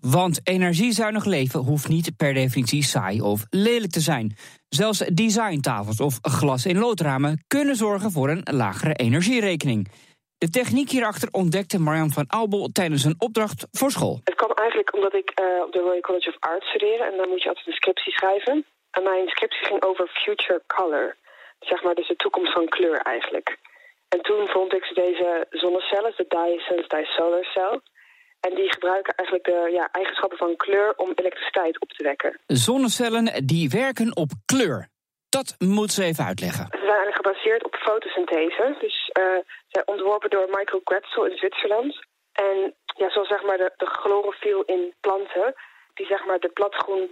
Want 0.00 0.40
energiezuinig 0.42 1.24
leven 1.24 1.60
hoeft 1.60 1.88
niet 1.88 2.16
per 2.16 2.34
definitie 2.34 2.82
saai 2.82 3.20
of 3.20 3.46
lelijk 3.50 3.92
te 3.92 4.00
zijn. 4.00 4.36
Zelfs 4.68 4.98
designtafels 4.98 6.00
of 6.00 6.18
glas- 6.22 6.66
in 6.66 6.78
loodramen 6.78 7.44
kunnen 7.46 7.76
zorgen 7.76 8.12
voor 8.12 8.30
een 8.30 8.42
lagere 8.50 8.94
energierekening. 8.94 9.88
De 10.44 10.50
techniek 10.50 10.90
hierachter 10.90 11.28
ontdekte 11.32 11.78
Marian 11.78 12.16
van 12.18 12.24
Aubel 12.28 12.68
tijdens 12.72 13.04
een 13.04 13.14
opdracht 13.18 13.66
voor 13.78 13.90
school. 13.90 14.20
Het 14.24 14.34
kwam 14.34 14.52
eigenlijk 14.64 14.94
omdat 14.94 15.14
ik 15.14 15.28
uh, 15.40 15.62
op 15.66 15.72
de 15.72 15.78
Royal 15.78 16.00
College 16.00 16.28
of 16.28 16.36
Art 16.38 16.64
studeerde 16.64 17.04
en 17.04 17.16
dan 17.16 17.28
moet 17.28 17.42
je 17.42 17.48
altijd 17.48 17.66
een 17.66 17.80
scriptie 17.82 18.12
schrijven. 18.12 18.64
En 18.90 19.02
mijn 19.02 19.28
scriptie 19.28 19.66
ging 19.66 19.82
over 19.82 20.06
future 20.08 20.62
color. 20.66 21.16
Zeg 21.60 21.82
maar 21.82 21.94
dus 21.94 22.08
de 22.08 22.16
toekomst 22.16 22.52
van 22.52 22.68
kleur 22.68 22.98
eigenlijk. 23.14 23.58
En 24.08 24.20
toen 24.20 24.48
vond 24.48 24.72
ik 24.72 24.84
deze 24.94 25.46
zonnecellen, 25.50 26.12
de 26.16 26.26
dye-sensitized 26.28 27.14
solar 27.16 27.44
cell. 27.44 27.80
En 28.40 28.54
die 28.54 28.72
gebruiken 28.72 29.14
eigenlijk 29.14 29.48
de 29.48 29.70
ja, 29.72 29.88
eigenschappen 29.92 30.38
van 30.38 30.56
kleur 30.56 30.94
om 30.96 31.12
elektriciteit 31.14 31.80
op 31.80 31.88
te 31.88 32.02
wekken. 32.02 32.40
Zonnecellen 32.46 33.46
die 33.46 33.68
werken 33.68 34.16
op 34.16 34.30
kleur. 34.44 34.88
Dat 35.40 35.54
moet 35.58 35.92
ze 35.92 36.04
even 36.04 36.24
uitleggen. 36.24 36.66
Ze 36.70 36.84
zijn 36.88 37.00
eigenlijk 37.00 37.20
gebaseerd 37.22 37.64
op 37.64 37.74
fotosynthese. 37.74 38.76
Dus 38.84 38.96
uh, 39.18 39.40
zij 39.68 39.82
ontworpen 39.92 40.30
door 40.30 40.46
Michael 40.58 40.82
Quetzal 40.88 41.26
in 41.26 41.36
Zwitserland. 41.36 41.92
En 42.32 42.56
ja, 43.00 43.10
zoals 43.10 43.28
zeg 43.28 43.42
maar 43.42 43.56
de, 43.56 43.72
de 43.76 43.86
chlorofiel 43.86 44.62
in 44.62 44.94
planten, 45.00 45.54
die 45.94 46.06
zeg 46.06 46.24
maar 46.26 46.38
de 46.38 46.52
bladgroen 46.58 47.06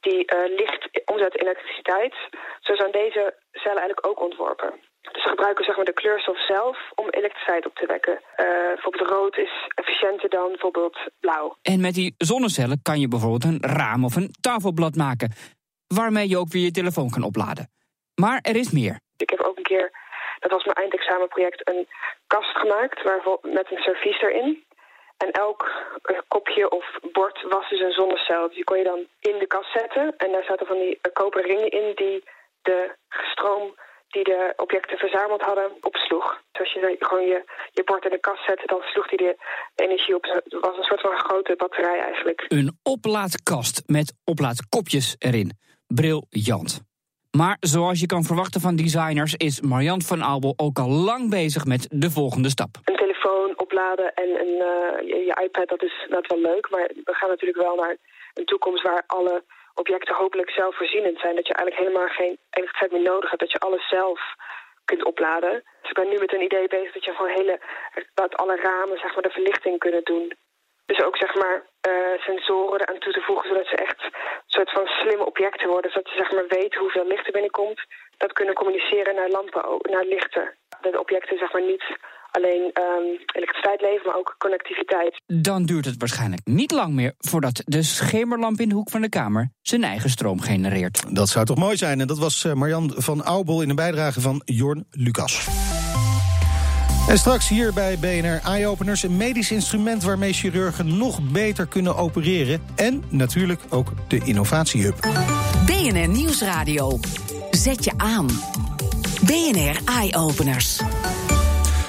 die 0.00 0.22
uh, 0.24 0.56
licht 0.60 0.82
omzet 1.12 1.34
in 1.34 1.46
elektriciteit. 1.46 2.14
Zo 2.60 2.74
zijn 2.74 2.92
deze 2.92 3.22
cellen 3.52 3.82
eigenlijk 3.82 4.06
ook 4.06 4.20
ontworpen. 4.20 4.70
Dus 5.12 5.22
ze 5.22 5.28
gebruiken 5.28 5.64
zeg 5.64 5.76
maar, 5.76 5.84
de 5.84 6.00
kleurstof 6.02 6.46
zelf 6.46 6.76
om 6.94 7.08
elektriciteit 7.08 7.66
op 7.66 7.74
te 7.74 7.86
wekken. 7.86 8.12
Uh, 8.12 8.46
bijvoorbeeld 8.74 9.10
rood 9.10 9.36
is 9.36 9.52
efficiënter 9.74 10.28
dan 10.28 10.48
bijvoorbeeld 10.48 10.98
blauw. 11.20 11.56
En 11.62 11.80
met 11.80 11.94
die 11.94 12.14
zonnecellen 12.18 12.82
kan 12.82 13.00
je 13.00 13.08
bijvoorbeeld 13.08 13.44
een 13.44 13.62
raam 13.62 14.04
of 14.04 14.16
een 14.16 14.30
tafelblad 14.40 14.94
maken 14.94 15.30
waarmee 15.86 16.28
je 16.28 16.38
ook 16.38 16.52
weer 16.52 16.64
je 16.64 16.70
telefoon 16.70 17.10
kan 17.10 17.22
opladen. 17.22 17.70
Maar 18.14 18.38
er 18.42 18.56
is 18.56 18.70
meer. 18.70 19.00
Ik 19.16 19.30
heb 19.30 19.40
ook 19.40 19.56
een 19.56 19.62
keer, 19.62 19.90
dat 20.38 20.50
was 20.50 20.64
mijn 20.64 20.76
eindexamenproject, 20.76 21.68
een 21.68 21.88
kast 22.26 22.56
gemaakt 22.56 23.02
waar, 23.02 23.22
met 23.42 23.70
een 23.70 23.82
servies 23.82 24.20
erin. 24.20 24.64
En 25.16 25.30
elk 25.30 25.70
eh, 26.02 26.18
kopje 26.28 26.70
of 26.70 26.98
bord 27.12 27.42
was 27.48 27.68
dus 27.68 27.80
een 27.80 27.92
zonnecel. 27.92 28.48
Die 28.48 28.64
kon 28.64 28.78
je 28.78 28.84
dan 28.84 29.06
in 29.20 29.38
de 29.38 29.46
kast 29.46 29.72
zetten. 29.72 30.14
En 30.16 30.32
daar 30.32 30.44
zaten 30.44 30.66
van 30.66 30.78
die 30.78 30.98
eh, 31.00 31.12
koperen 31.12 31.46
ringen 31.46 31.70
in 31.70 31.92
die 31.94 32.24
de 32.62 32.94
stroom 33.32 33.74
die 34.08 34.24
de 34.24 34.52
objecten 34.56 34.98
verzameld 34.98 35.42
hadden 35.42 35.70
opsloeg. 35.80 36.40
Dus 36.52 36.60
als 36.60 36.72
je 36.72 36.96
gewoon 36.98 37.26
je, 37.26 37.44
je 37.72 37.84
bord 37.84 38.04
in 38.04 38.10
de 38.10 38.20
kast 38.20 38.44
zette, 38.44 38.66
dan 38.66 38.82
sloeg 38.82 39.08
die 39.08 39.18
de 39.18 39.36
energie 39.74 40.14
op. 40.14 40.24
Het 40.24 40.60
was 40.60 40.76
een 40.76 40.82
soort 40.82 41.00
van 41.00 41.18
grote 41.18 41.54
batterij 41.56 42.00
eigenlijk. 42.00 42.44
Een 42.48 42.78
oplaadkast 42.82 43.82
met 43.86 44.14
oplaadkopjes 44.24 45.16
erin 45.18 45.58
briljant. 45.86 46.84
Maar 47.36 47.56
zoals 47.60 48.00
je 48.00 48.06
kan 48.06 48.22
verwachten 48.22 48.60
van 48.60 48.76
designers, 48.76 49.34
is 49.34 49.60
Marianne 49.60 50.04
van 50.04 50.22
Albel 50.22 50.54
ook 50.56 50.78
al 50.78 50.90
lang 50.90 51.30
bezig 51.30 51.64
met 51.64 51.86
de 51.90 52.10
volgende 52.10 52.48
stap. 52.48 52.72
Een 52.84 52.96
telefoon 52.96 53.58
opladen 53.58 54.14
en 54.14 54.28
een, 54.42 54.54
uh, 54.70 55.26
je, 55.26 55.34
iPad, 55.44 55.68
dat 55.68 55.82
is, 55.82 56.06
dat 56.08 56.26
wel 56.26 56.40
leuk. 56.40 56.70
Maar 56.70 56.90
we 57.04 57.14
gaan 57.14 57.28
natuurlijk 57.28 57.62
wel 57.62 57.76
naar 57.76 57.96
een 58.34 58.44
toekomst 58.44 58.82
waar 58.82 59.02
alle 59.06 59.44
objecten 59.74 60.14
hopelijk 60.14 60.50
zelfvoorzienend 60.50 61.18
zijn. 61.18 61.34
Dat 61.36 61.46
je 61.46 61.54
eigenlijk 61.54 61.82
helemaal 61.84 62.08
geen 62.08 62.38
elektriciteit 62.50 62.92
meer 62.92 63.10
nodig 63.12 63.30
hebt. 63.30 63.42
Dat 63.42 63.52
je 63.52 63.66
alles 63.66 63.88
zelf 63.88 64.20
kunt 64.84 65.04
opladen. 65.04 65.54
Dus 65.80 65.90
ik 65.90 66.00
ben 66.00 66.08
nu 66.08 66.18
met 66.18 66.32
een 66.32 66.48
idee 66.48 66.68
bezig 66.68 66.92
dat 66.92 67.04
je 67.04 67.12
gewoon 67.12 67.36
hele, 67.40 67.60
dat 68.14 68.36
alle 68.36 68.56
ramen 68.56 68.98
zeg 68.98 69.14
maar, 69.14 69.22
de 69.22 69.38
verlichting 69.38 69.78
kunnen 69.78 70.04
doen. 70.04 70.26
Dus 70.86 71.02
ook 71.06 71.16
zeg 71.16 71.34
maar 71.34 71.56
uh, 71.88 72.20
sensoren 72.28 72.80
eraan 72.80 72.98
toe 72.98 73.12
te 73.12 73.26
voegen, 73.26 73.48
zodat 73.48 73.66
ze 73.66 73.76
echt 73.76 74.00
een 74.02 74.54
soort 74.56 74.70
van 74.70 74.86
slimme 74.86 75.26
objecten 75.26 75.68
worden. 75.68 75.90
Zodat 75.90 76.10
ze 76.10 76.16
zeg 76.22 76.30
maar 76.32 76.48
weten 76.48 76.80
hoeveel 76.80 77.06
licht 77.06 77.26
er 77.26 77.32
binnenkomt. 77.32 77.80
Dat 78.16 78.32
kunnen 78.32 78.54
communiceren 78.54 79.14
naar 79.14 79.28
lampen, 79.28 79.62
naar 79.94 80.04
lichten. 80.04 80.54
Dat 80.80 80.92
de 80.92 81.00
objecten 81.00 81.38
zeg 81.38 81.52
maar 81.52 81.66
niet 81.72 81.84
alleen 82.30 82.62
um, 82.62 83.06
elektriciteit 83.32 83.80
leveren, 83.80 84.06
maar 84.06 84.16
ook 84.16 84.34
connectiviteit. 84.38 85.20
Dan 85.26 85.64
duurt 85.64 85.84
het 85.84 85.94
waarschijnlijk 85.98 86.42
niet 86.44 86.70
lang 86.70 86.94
meer 86.94 87.14
voordat 87.18 87.62
de 87.64 87.82
schemerlamp 87.82 88.58
in 88.58 88.68
de 88.68 88.74
hoek 88.74 88.90
van 88.90 89.00
de 89.00 89.08
kamer 89.08 89.50
zijn 89.62 89.84
eigen 89.84 90.10
stroom 90.10 90.40
genereert. 90.40 91.14
Dat 91.16 91.28
zou 91.28 91.46
toch 91.46 91.58
mooi 91.58 91.76
zijn. 91.76 92.00
En 92.00 92.06
dat 92.06 92.18
was 92.18 92.44
eh, 92.44 92.52
Marjan 92.52 92.92
van 92.96 93.22
Aubel 93.22 93.62
in 93.62 93.70
een 93.70 93.76
bijdrage 93.76 94.20
van 94.20 94.42
Jorn 94.44 94.86
Lucas. 94.90 95.75
En 97.08 97.18
straks 97.18 97.48
hier 97.48 97.72
bij 97.72 97.98
BNR 97.98 98.40
Eye-Openers 98.44 99.02
een 99.02 99.16
medisch 99.16 99.50
instrument 99.50 100.02
waarmee 100.02 100.32
chirurgen 100.32 100.96
nog 100.96 101.20
beter 101.22 101.66
kunnen 101.66 101.96
opereren. 101.96 102.60
En 102.74 103.02
natuurlijk 103.08 103.60
ook 103.68 103.92
de 104.08 104.20
innovatiehub. 104.24 105.08
BNR 105.66 106.08
Nieuwsradio. 106.08 106.98
Zet 107.50 107.84
je 107.84 107.92
aan. 107.96 108.26
BNR 109.22 109.80
Eye-Openers. 109.84 110.80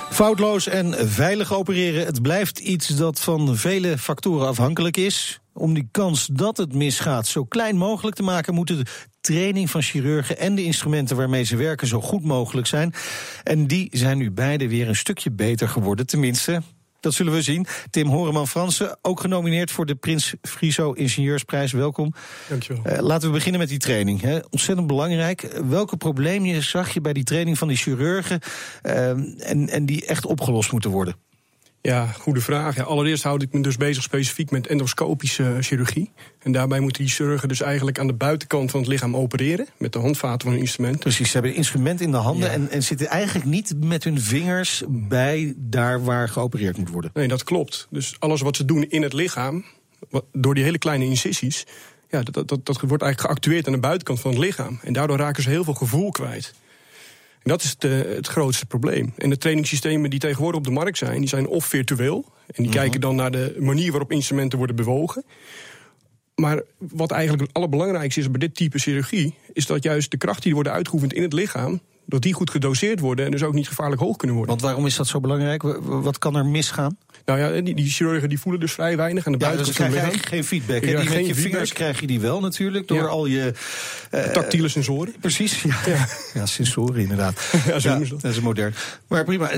Foutloos 0.09 0.67
en 0.67 1.09
veilig 1.09 1.53
opereren, 1.53 2.05
het 2.05 2.21
blijft 2.21 2.59
iets 2.59 2.87
dat 2.87 3.19
van 3.19 3.55
vele 3.55 3.97
factoren 3.97 4.47
afhankelijk 4.47 4.97
is. 4.97 5.39
Om 5.53 5.73
die 5.73 5.87
kans 5.91 6.27
dat 6.31 6.57
het 6.57 6.73
misgaat 6.73 7.27
zo 7.27 7.43
klein 7.43 7.77
mogelijk 7.77 8.15
te 8.15 8.23
maken, 8.23 8.53
moeten 8.53 8.85
training 9.33 9.69
van 9.69 9.81
chirurgen 9.81 10.37
en 10.37 10.55
de 10.55 10.63
instrumenten 10.63 11.15
waarmee 11.15 11.43
ze 11.43 11.55
werken 11.55 11.87
zo 11.87 12.01
goed 12.01 12.23
mogelijk 12.23 12.67
zijn. 12.67 12.93
En 13.43 13.67
die 13.67 13.89
zijn 13.91 14.17
nu 14.17 14.31
beide 14.31 14.67
weer 14.67 14.87
een 14.87 14.95
stukje 14.95 15.31
beter 15.31 15.69
geworden, 15.69 16.05
tenminste. 16.05 16.61
Dat 16.99 17.13
zullen 17.13 17.33
we 17.33 17.41
zien. 17.41 17.65
Tim 17.89 18.07
Horeman 18.07 18.47
Fransen, 18.47 18.97
ook 19.01 19.19
genomineerd 19.19 19.71
voor 19.71 19.85
de 19.85 19.95
Prins 19.95 20.33
Friso 20.41 20.91
Ingenieursprijs. 20.91 21.71
Welkom. 21.71 22.13
Dankjewel. 22.49 22.93
Uh, 22.93 22.99
laten 22.99 23.27
we 23.27 23.33
beginnen 23.33 23.59
met 23.59 23.69
die 23.69 23.77
training. 23.77 24.21
Hè. 24.21 24.39
Ontzettend 24.49 24.87
belangrijk. 24.87 25.41
Welke 25.67 25.97
problemen 25.97 26.63
zag 26.63 26.93
je 26.93 27.01
bij 27.01 27.13
die 27.13 27.23
training 27.23 27.57
van 27.57 27.67
die 27.67 27.77
chirurgen 27.77 28.39
uh, 28.83 29.09
en, 29.49 29.69
en 29.69 29.85
die 29.85 30.05
echt 30.05 30.25
opgelost 30.25 30.71
moeten 30.71 30.91
worden? 30.91 31.15
Ja, 31.87 32.05
goede 32.05 32.41
vraag. 32.41 32.75
Ja, 32.75 32.83
allereerst 32.83 33.23
houd 33.23 33.41
ik 33.41 33.53
me 33.53 33.61
dus 33.61 33.77
bezig 33.77 34.03
specifiek 34.03 34.51
met 34.51 34.67
endoscopische 34.67 35.57
chirurgie. 35.59 36.11
En 36.39 36.51
daarbij 36.51 36.79
moeten 36.79 37.03
die 37.03 37.11
chirurgen 37.11 37.47
dus 37.47 37.61
eigenlijk 37.61 37.99
aan 37.99 38.07
de 38.07 38.13
buitenkant 38.13 38.71
van 38.71 38.79
het 38.79 38.89
lichaam 38.89 39.15
opereren. 39.15 39.67
Met 39.77 39.93
de 39.93 39.99
handvaten 39.99 40.47
van 40.47 40.51
een 40.51 40.63
instrument. 40.63 40.99
Precies, 40.99 41.27
ze 41.27 41.33
hebben 41.33 41.51
een 41.51 41.57
instrument 41.57 42.01
in 42.01 42.11
de 42.11 42.17
handen 42.17 42.51
en, 42.51 42.69
en 42.69 42.83
zitten 42.83 43.07
eigenlijk 43.07 43.45
niet 43.45 43.73
met 43.83 44.03
hun 44.03 44.21
vingers 44.21 44.83
bij 44.87 45.53
daar 45.57 46.03
waar 46.03 46.29
geopereerd 46.29 46.77
moet 46.77 46.89
worden. 46.89 47.11
Nee, 47.13 47.27
dat 47.27 47.43
klopt. 47.43 47.87
Dus 47.89 48.15
alles 48.19 48.41
wat 48.41 48.55
ze 48.55 48.65
doen 48.65 48.83
in 48.89 49.01
het 49.01 49.13
lichaam, 49.13 49.65
door 50.31 50.55
die 50.55 50.63
hele 50.63 50.77
kleine 50.77 51.05
incisies, 51.05 51.65
ja, 52.09 52.21
dat, 52.21 52.47
dat, 52.47 52.65
dat 52.65 52.81
wordt 52.81 53.03
eigenlijk 53.03 53.21
geactueerd 53.21 53.67
aan 53.67 53.73
de 53.73 53.79
buitenkant 53.79 54.19
van 54.19 54.31
het 54.31 54.39
lichaam. 54.39 54.79
En 54.83 54.93
daardoor 54.93 55.17
raken 55.17 55.43
ze 55.43 55.49
heel 55.49 55.63
veel 55.63 55.73
gevoel 55.73 56.11
kwijt. 56.11 56.53
Dat 57.47 57.63
is 57.63 57.69
het, 57.69 57.83
uh, 57.83 58.15
het 58.15 58.27
grootste 58.27 58.65
probleem. 58.65 59.13
En 59.17 59.29
de 59.29 59.37
trainingssystemen 59.37 60.09
die 60.09 60.19
tegenwoordig 60.19 60.59
op 60.59 60.65
de 60.65 60.71
markt 60.71 60.97
zijn, 60.97 61.19
die 61.19 61.29
zijn 61.29 61.47
of 61.47 61.65
virtueel. 61.65 62.25
En 62.55 62.63
die 62.63 62.71
kijken 62.71 63.01
dan 63.01 63.15
naar 63.15 63.31
de 63.31 63.55
manier 63.59 63.91
waarop 63.91 64.11
instrumenten 64.11 64.57
worden 64.57 64.75
bewogen. 64.75 65.23
Maar 66.35 66.61
wat 66.77 67.11
eigenlijk 67.11 67.43
het 67.43 67.53
allerbelangrijkste 67.53 68.19
is 68.19 68.31
bij 68.31 68.39
dit 68.39 68.55
type 68.55 68.79
chirurgie, 68.79 69.35
is 69.53 69.65
dat 69.65 69.83
juist 69.83 70.11
de 70.11 70.17
kracht 70.17 70.43
die 70.43 70.53
worden 70.53 70.73
uitgeoefend 70.73 71.13
in 71.13 71.21
het 71.21 71.33
lichaam, 71.33 71.81
dat 72.07 72.21
die 72.21 72.33
goed 72.33 72.49
gedoseerd 72.49 72.99
worden 72.99 73.25
en 73.25 73.31
dus 73.31 73.43
ook 73.43 73.53
niet 73.53 73.67
gevaarlijk 73.67 74.01
hoog 74.01 74.15
kunnen 74.15 74.35
worden. 74.35 74.55
Want 74.55 74.65
waarom 74.67 74.85
is 74.85 74.95
dat 74.95 75.07
zo 75.07 75.19
belangrijk? 75.19 75.63
Wat 75.81 76.17
kan 76.17 76.35
er 76.35 76.45
misgaan? 76.45 76.97
Nou 77.25 77.39
ja, 77.39 77.61
die, 77.61 77.75
die 77.75 77.89
chirurgen 77.89 78.29
die 78.29 78.39
voelen 78.39 78.61
dus 78.61 78.71
vrij 78.71 78.97
weinig 78.97 79.25
aan 79.25 79.31
de 79.31 79.39
ja, 79.39 79.45
buitenkant 79.45 79.91
dus 79.91 79.99
krijg 79.99 80.13
je 80.13 80.27
geen 80.27 80.43
feedback. 80.43 80.85
Ja, 80.85 81.01
die 81.01 81.09
met 81.09 81.27
je 81.27 81.35
vingers 81.35 81.73
krijg 81.73 81.99
je 81.99 82.07
die 82.07 82.19
wel 82.19 82.39
natuurlijk 82.39 82.87
door 82.87 82.97
ja. 82.97 83.05
al 83.05 83.25
je 83.25 83.53
uh, 84.11 84.21
tactiele 84.21 84.67
sensoren. 84.67 85.15
Precies, 85.19 85.61
ja, 85.61 86.07
ja. 86.33 86.45
sensoren 86.45 87.01
inderdaad. 87.01 87.41
ja, 87.67 87.79
zo 87.79 87.99
is 87.99 88.09
dat. 88.09 88.21
dat 88.21 88.31
is 88.31 88.39
modern. 88.39 88.73
Maar 89.07 89.23
prima, 89.23 89.49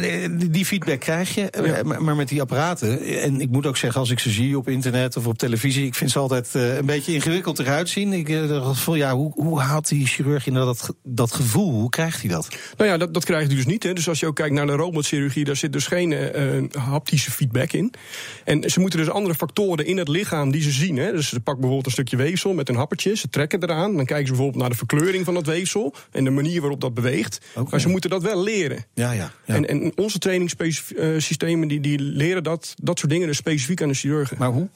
die 0.49 0.65
feedback 0.65 0.99
krijg 0.99 1.35
je, 1.35 1.81
maar 1.99 2.15
met 2.15 2.27
die 2.27 2.41
apparaten. 2.41 3.01
En 3.21 3.41
ik 3.41 3.49
moet 3.49 3.65
ook 3.65 3.77
zeggen, 3.77 3.99
als 3.99 4.09
ik 4.09 4.19
ze 4.19 4.29
zie 4.29 4.57
op 4.57 4.69
internet 4.69 5.17
of 5.17 5.27
op 5.27 5.37
televisie, 5.37 5.85
ik 5.85 5.95
vind 5.95 6.11
ze 6.11 6.19
altijd 6.19 6.49
uh, 6.55 6.77
een 6.77 6.85
beetje 6.85 7.13
ingewikkeld 7.13 7.59
eruit 7.59 7.89
zien. 7.89 8.13
Ik 8.13 8.29
uh, 8.29 8.73
van 8.73 8.97
ja, 8.97 9.15
hoe, 9.15 9.31
hoe 9.35 9.59
haalt 9.59 9.87
die 9.87 10.07
chirurg 10.07 10.47
inderdaad 10.47 10.85
dat, 10.85 10.95
dat 11.03 11.33
gevoel? 11.33 11.71
Hoe 11.71 11.89
krijgt 11.89 12.21
hij 12.21 12.29
dat? 12.29 12.38
Nou 12.77 12.89
ja, 12.89 12.97
dat, 12.97 13.13
dat 13.13 13.25
krijgt 13.25 13.47
hij 13.47 13.55
dus 13.55 13.65
niet. 13.65 13.83
Hè. 13.83 13.93
Dus 13.93 14.07
als 14.07 14.19
je 14.19 14.25
ook 14.25 14.35
kijkt 14.35 14.53
naar 14.53 14.67
de 14.67 14.73
robotchirurgie, 14.73 15.43
daar 15.43 15.55
zit 15.55 15.73
dus 15.73 15.87
geen 15.87 16.13
haptische 16.71 17.31
feedback 17.31 17.71
in. 17.71 17.93
En 18.43 18.69
ze 18.69 18.79
moeten 18.79 18.99
dus 18.99 19.09
andere 19.09 19.35
factoren 19.35 19.85
in 19.85 19.97
het 19.97 20.07
lichaam 20.07 20.51
die 20.51 20.61
ze 20.61 20.71
zien. 20.71 20.97
Hè. 20.97 21.11
Dus 21.11 21.27
ze 21.27 21.35
pakken 21.35 21.61
bijvoorbeeld 21.61 21.85
een 21.85 21.91
stukje 21.91 22.17
weefsel 22.17 22.53
met 22.53 22.69
een 22.69 22.75
happertje, 22.75 23.15
ze 23.15 23.29
trekken 23.29 23.63
eraan. 23.63 23.95
Dan 23.95 24.05
kijken 24.05 24.27
ze 24.27 24.31
bijvoorbeeld 24.31 24.61
naar 24.61 24.69
de 24.69 24.77
verkleuring 24.77 25.25
van 25.25 25.33
dat 25.33 25.45
weefsel 25.45 25.95
en 26.11 26.23
de 26.23 26.29
manier 26.29 26.61
waarop 26.61 26.81
dat 26.81 26.93
beweegt. 26.93 27.39
Okay. 27.51 27.67
Maar 27.69 27.79
ze 27.79 27.89
moeten 27.89 28.09
dat 28.09 28.23
wel 28.23 28.43
leren. 28.43 28.85
Ja, 28.93 29.11
ja, 29.11 29.31
ja. 29.45 29.55
En, 29.55 29.67
en 29.67 29.91
onze 29.95 30.19
trainingssystemen 30.19 31.67
die, 31.67 31.79
die 31.79 31.99
leren 31.99 32.43
dat, 32.43 32.73
dat 32.81 32.99
soort 32.99 33.11
dingen 33.11 33.27
dus 33.27 33.37
specifiek 33.37 33.81
aan 33.81 33.87
de 33.87 33.93
chirurgen. 33.93 34.37
Maar 34.39 34.51
hoe? 34.51 34.69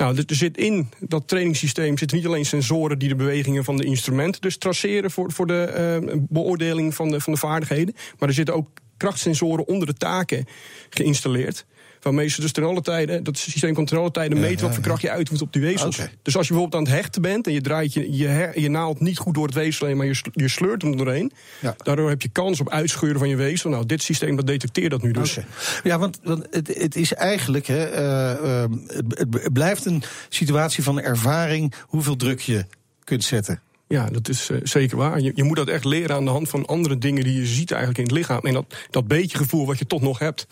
Nou, 0.00 0.16
er 0.16 0.34
zit 0.34 0.56
in 0.56 0.88
dat 0.98 1.28
trainingssysteem 1.28 1.98
zitten 1.98 2.16
niet 2.16 2.26
alleen 2.26 2.46
sensoren 2.46 2.98
die 2.98 3.08
de 3.08 3.14
bewegingen 3.14 3.64
van 3.64 3.76
de 3.76 3.84
instrumenten 3.84 4.40
dus 4.40 4.56
traceren 4.56 5.10
voor, 5.10 5.32
voor 5.32 5.46
de 5.46 6.00
uh, 6.02 6.18
beoordeling 6.28 6.94
van 6.94 7.10
de, 7.10 7.20
van 7.20 7.32
de 7.32 7.38
vaardigheden. 7.38 7.94
Maar 8.18 8.28
er 8.28 8.34
zitten 8.34 8.54
ook 8.54 8.68
krachtsensoren 8.96 9.68
onder 9.68 9.86
de 9.86 9.94
taken 9.94 10.46
geïnstalleerd. 10.90 11.66
Waarmee 12.00 12.28
ze 12.28 12.40
dus 12.40 12.52
ten 12.52 12.64
alle 12.64 12.80
tijden, 12.80 13.24
dat 13.24 13.38
systeem 13.38 13.74
kan 13.74 13.84
ten 13.84 13.98
alle 13.98 14.10
tijden 14.10 14.40
meten 14.40 14.64
wat 14.64 14.74
voor 14.74 14.82
kracht 14.82 15.02
je 15.02 15.10
uitoefent 15.10 15.42
op 15.42 15.52
die 15.52 15.62
weefsels. 15.62 15.98
Okay. 15.98 16.10
Dus 16.22 16.36
als 16.36 16.46
je 16.46 16.52
bijvoorbeeld 16.52 16.82
aan 16.82 16.92
het 16.92 17.02
hechten 17.02 17.22
bent 17.22 17.46
en 17.46 17.52
je 17.52 17.60
draait 17.60 17.92
je, 17.92 18.16
je, 18.16 18.26
her, 18.26 18.60
je 18.60 18.70
naald 18.70 19.00
niet 19.00 19.18
goed 19.18 19.34
door 19.34 19.46
het 19.46 19.54
weefsel 19.54 19.86
heen, 19.86 19.96
maar 19.96 20.06
je, 20.06 20.20
je 20.32 20.48
sleurt 20.48 20.82
hem 20.82 20.96
doorheen. 20.96 21.32
Daardoor 21.76 22.08
heb 22.08 22.22
je 22.22 22.28
kans 22.28 22.60
op 22.60 22.70
uitscheuren 22.70 23.18
van 23.18 23.28
je 23.28 23.36
weefsel. 23.36 23.70
Nou, 23.70 23.86
dit 23.86 24.02
systeem 24.02 24.36
dat 24.36 24.46
detecteert 24.46 24.90
dat 24.90 25.02
nu 25.02 25.12
dus. 25.12 25.30
Okay. 25.30 25.44
Ja, 25.82 25.98
want, 25.98 26.20
want 26.22 26.46
het, 26.50 26.76
het, 26.76 26.96
is 26.96 27.14
eigenlijk, 27.14 27.66
hè, 27.66 27.92
uh, 27.92 28.44
uh, 28.44 28.64
het, 28.86 29.26
het 29.42 29.52
blijft 29.52 29.84
een 29.84 30.02
situatie 30.28 30.82
van 30.82 31.00
ervaring 31.00 31.74
hoeveel 31.80 32.16
druk 32.16 32.40
je 32.40 32.64
kunt 33.04 33.24
zetten. 33.24 33.60
Ja, 33.88 34.06
dat 34.10 34.28
is 34.28 34.50
uh, 34.50 34.58
zeker 34.62 34.96
waar. 34.96 35.20
Je, 35.20 35.32
je, 35.34 35.44
moet 35.44 35.56
dat 35.56 35.68
echt 35.68 35.84
leren 35.84 36.16
aan 36.16 36.24
de 36.24 36.30
hand 36.30 36.48
van 36.48 36.66
andere 36.66 36.98
dingen 36.98 37.24
die 37.24 37.34
je 37.34 37.46
ziet 37.46 37.70
eigenlijk 37.70 38.00
in 38.00 38.06
het 38.06 38.14
lichaam. 38.14 38.40
En 38.42 38.52
dat, 38.52 38.74
dat 38.90 39.08
beetje 39.08 39.38
gevoel 39.38 39.66
wat 39.66 39.78
je 39.78 39.86
toch 39.86 40.00
nog 40.00 40.18
hebt. 40.18 40.46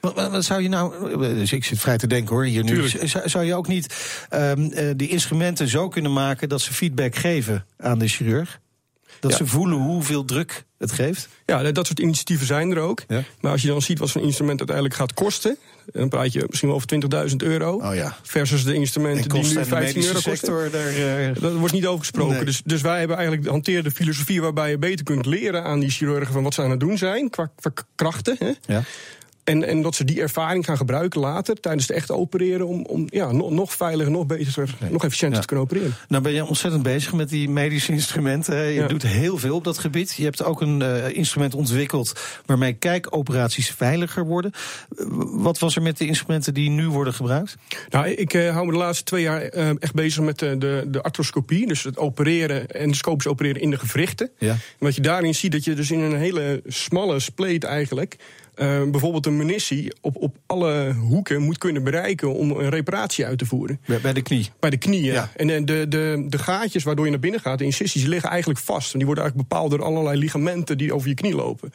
Wat, 0.00 0.30
wat, 0.30 0.44
zou 0.44 0.62
je 0.62 0.68
nou, 0.68 1.18
dus 1.34 1.52
ik 1.52 1.64
zit 1.64 1.78
vrij 1.78 1.98
te 1.98 2.06
denken 2.06 2.34
hoor, 2.34 2.44
hier 2.44 2.64
nu. 2.64 2.88
Zou, 2.88 3.28
zou, 3.28 3.44
je 3.44 3.54
ook 3.54 3.68
niet 3.68 3.94
um, 4.34 4.96
die 4.96 5.08
instrumenten 5.08 5.68
zo 5.68 5.88
kunnen 5.88 6.12
maken 6.12 6.48
dat 6.48 6.60
ze 6.60 6.72
feedback 6.72 7.16
geven 7.16 7.64
aan 7.78 7.98
de 7.98 8.08
chirurg? 8.08 8.60
Dat 9.20 9.30
ja. 9.30 9.36
ze 9.36 9.46
voelen 9.46 9.78
hoeveel 9.78 10.24
druk 10.24 10.64
het 10.78 10.92
geeft? 10.92 11.28
Ja, 11.46 11.72
dat 11.72 11.86
soort 11.86 11.98
initiatieven 11.98 12.46
zijn 12.46 12.70
er 12.70 12.78
ook. 12.78 13.02
Ja. 13.08 13.22
Maar 13.40 13.52
als 13.52 13.62
je 13.62 13.68
dan 13.68 13.82
ziet 13.82 13.98
wat 13.98 14.08
zo'n 14.08 14.22
instrument 14.22 14.58
uiteindelijk 14.58 14.96
gaat 14.96 15.14
kosten... 15.14 15.56
dan 15.86 16.08
praat 16.08 16.32
je 16.32 16.44
misschien 16.48 16.68
wel 16.68 16.76
over 16.76 17.28
20.000 17.30 17.36
euro... 17.36 17.74
Oh 17.74 17.94
ja. 17.94 18.16
versus 18.22 18.64
de 18.64 18.74
instrumenten 18.74 19.28
die 19.28 19.42
nu 19.42 19.64
15 19.64 20.04
euro 20.04 20.20
kosten. 20.20 20.72
Daar, 20.72 20.96
uh... 20.96 21.34
Dat 21.40 21.52
wordt 21.52 21.72
niet 21.72 21.86
over 21.86 21.98
gesproken. 21.98 22.34
Nee. 22.34 22.44
Dus, 22.44 22.62
dus 22.64 22.80
wij 22.80 22.98
hebben 22.98 23.16
eigenlijk 23.16 23.48
hanteren 23.48 23.84
de 23.84 23.90
filosofie... 23.90 24.40
waarbij 24.40 24.70
je 24.70 24.78
beter 24.78 25.04
kunt 25.04 25.26
leren 25.26 25.64
aan 25.64 25.80
die 25.80 25.90
chirurgen... 25.90 26.32
van 26.32 26.42
wat 26.42 26.54
ze 26.54 26.62
aan 26.62 26.70
het 26.70 26.80
doen 26.80 26.98
zijn, 26.98 27.30
qua, 27.30 27.50
qua 27.56 27.72
krachten. 27.94 28.36
Hè? 28.38 28.52
Ja. 28.66 28.82
En, 29.50 29.66
en 29.66 29.82
dat 29.82 29.94
ze 29.94 30.04
die 30.04 30.20
ervaring 30.20 30.64
gaan 30.64 30.76
gebruiken 30.76 31.20
later 31.20 31.60
tijdens 31.60 31.86
het 31.86 31.96
echte 31.96 32.14
opereren 32.14 32.66
om, 32.66 32.84
om 32.84 33.06
ja, 33.10 33.32
nog, 33.32 33.50
nog 33.50 33.72
veiliger, 33.72 34.12
nog 34.12 34.26
beter, 34.26 34.74
nee. 34.80 34.90
nog 34.90 35.04
efficiënter 35.04 35.36
ja. 35.36 35.40
te 35.40 35.46
kunnen 35.46 35.64
opereren. 35.64 35.94
Nou 36.08 36.22
ben 36.22 36.32
je 36.32 36.44
ontzettend 36.44 36.82
bezig 36.82 37.12
met 37.12 37.28
die 37.28 37.48
medische 37.48 37.92
instrumenten. 37.92 38.56
Je 38.56 38.72
ja. 38.72 38.86
doet 38.86 39.02
heel 39.02 39.38
veel 39.38 39.54
op 39.54 39.64
dat 39.64 39.78
gebied. 39.78 40.14
Je 40.14 40.24
hebt 40.24 40.44
ook 40.44 40.60
een 40.60 40.80
uh, 40.80 41.16
instrument 41.16 41.54
ontwikkeld 41.54 42.12
waarmee 42.46 42.72
kijkoperaties 42.72 43.70
veiliger 43.70 44.24
worden. 44.24 44.52
Wat 45.16 45.58
was 45.58 45.76
er 45.76 45.82
met 45.82 45.98
de 45.98 46.06
instrumenten 46.06 46.54
die 46.54 46.70
nu 46.70 46.88
worden 46.88 47.14
gebruikt? 47.14 47.56
Nou, 47.88 48.08
ik 48.08 48.34
uh, 48.34 48.52
hou 48.52 48.66
me 48.66 48.72
de 48.72 48.78
laatste 48.78 49.04
twee 49.04 49.22
jaar 49.22 49.54
uh, 49.54 49.70
echt 49.78 49.94
bezig 49.94 50.24
met 50.24 50.38
de, 50.38 50.58
de, 50.58 50.84
de 50.88 51.02
arthroscopie. 51.02 51.66
Dus 51.66 51.82
het 51.82 51.98
opereren, 51.98 52.68
endoscopisch 52.68 53.26
opereren 53.26 53.62
in 53.62 53.70
de 53.70 53.78
gewrichten. 53.78 54.30
Ja. 54.38 54.50
En 54.50 54.58
wat 54.78 54.94
je 54.94 55.02
daarin 55.02 55.34
ziet, 55.34 55.52
dat 55.52 55.64
je 55.64 55.74
dus 55.74 55.90
in 55.90 56.00
een 56.00 56.16
hele 56.16 56.62
smalle 56.66 57.20
spleet 57.20 57.64
eigenlijk 57.64 58.16
uh, 58.56 58.90
bijvoorbeeld 58.90 59.26
een 59.26 59.36
munitie 59.36 59.92
op, 60.00 60.16
op 60.16 60.36
alle 60.46 60.92
hoeken 60.92 61.42
moet 61.42 61.58
kunnen 61.58 61.84
bereiken 61.84 62.34
om 62.34 62.50
een 62.50 62.68
reparatie 62.68 63.26
uit 63.26 63.38
te 63.38 63.46
voeren. 63.46 63.80
Bij 64.02 64.12
de 64.12 64.22
knie. 64.22 64.48
Bij 64.60 64.70
de 64.70 64.76
knie, 64.76 65.02
ja. 65.02 65.30
En 65.36 65.46
de, 65.46 65.88
de, 65.88 66.24
de 66.28 66.38
gaatjes 66.38 66.84
waardoor 66.84 67.04
je 67.04 67.10
naar 67.10 67.20
binnen 67.20 67.40
gaat, 67.40 67.58
de 67.58 67.64
incisies, 67.64 68.04
liggen 68.04 68.30
eigenlijk 68.30 68.60
vast. 68.60 68.92
En 68.92 68.98
die 68.98 69.06
worden 69.06 69.24
eigenlijk 69.24 69.50
bepaald 69.50 69.70
door 69.70 69.82
allerlei 69.82 70.18
ligamenten 70.18 70.78
die 70.78 70.94
over 70.94 71.08
je 71.08 71.14
knie 71.14 71.34
lopen. 71.34 71.72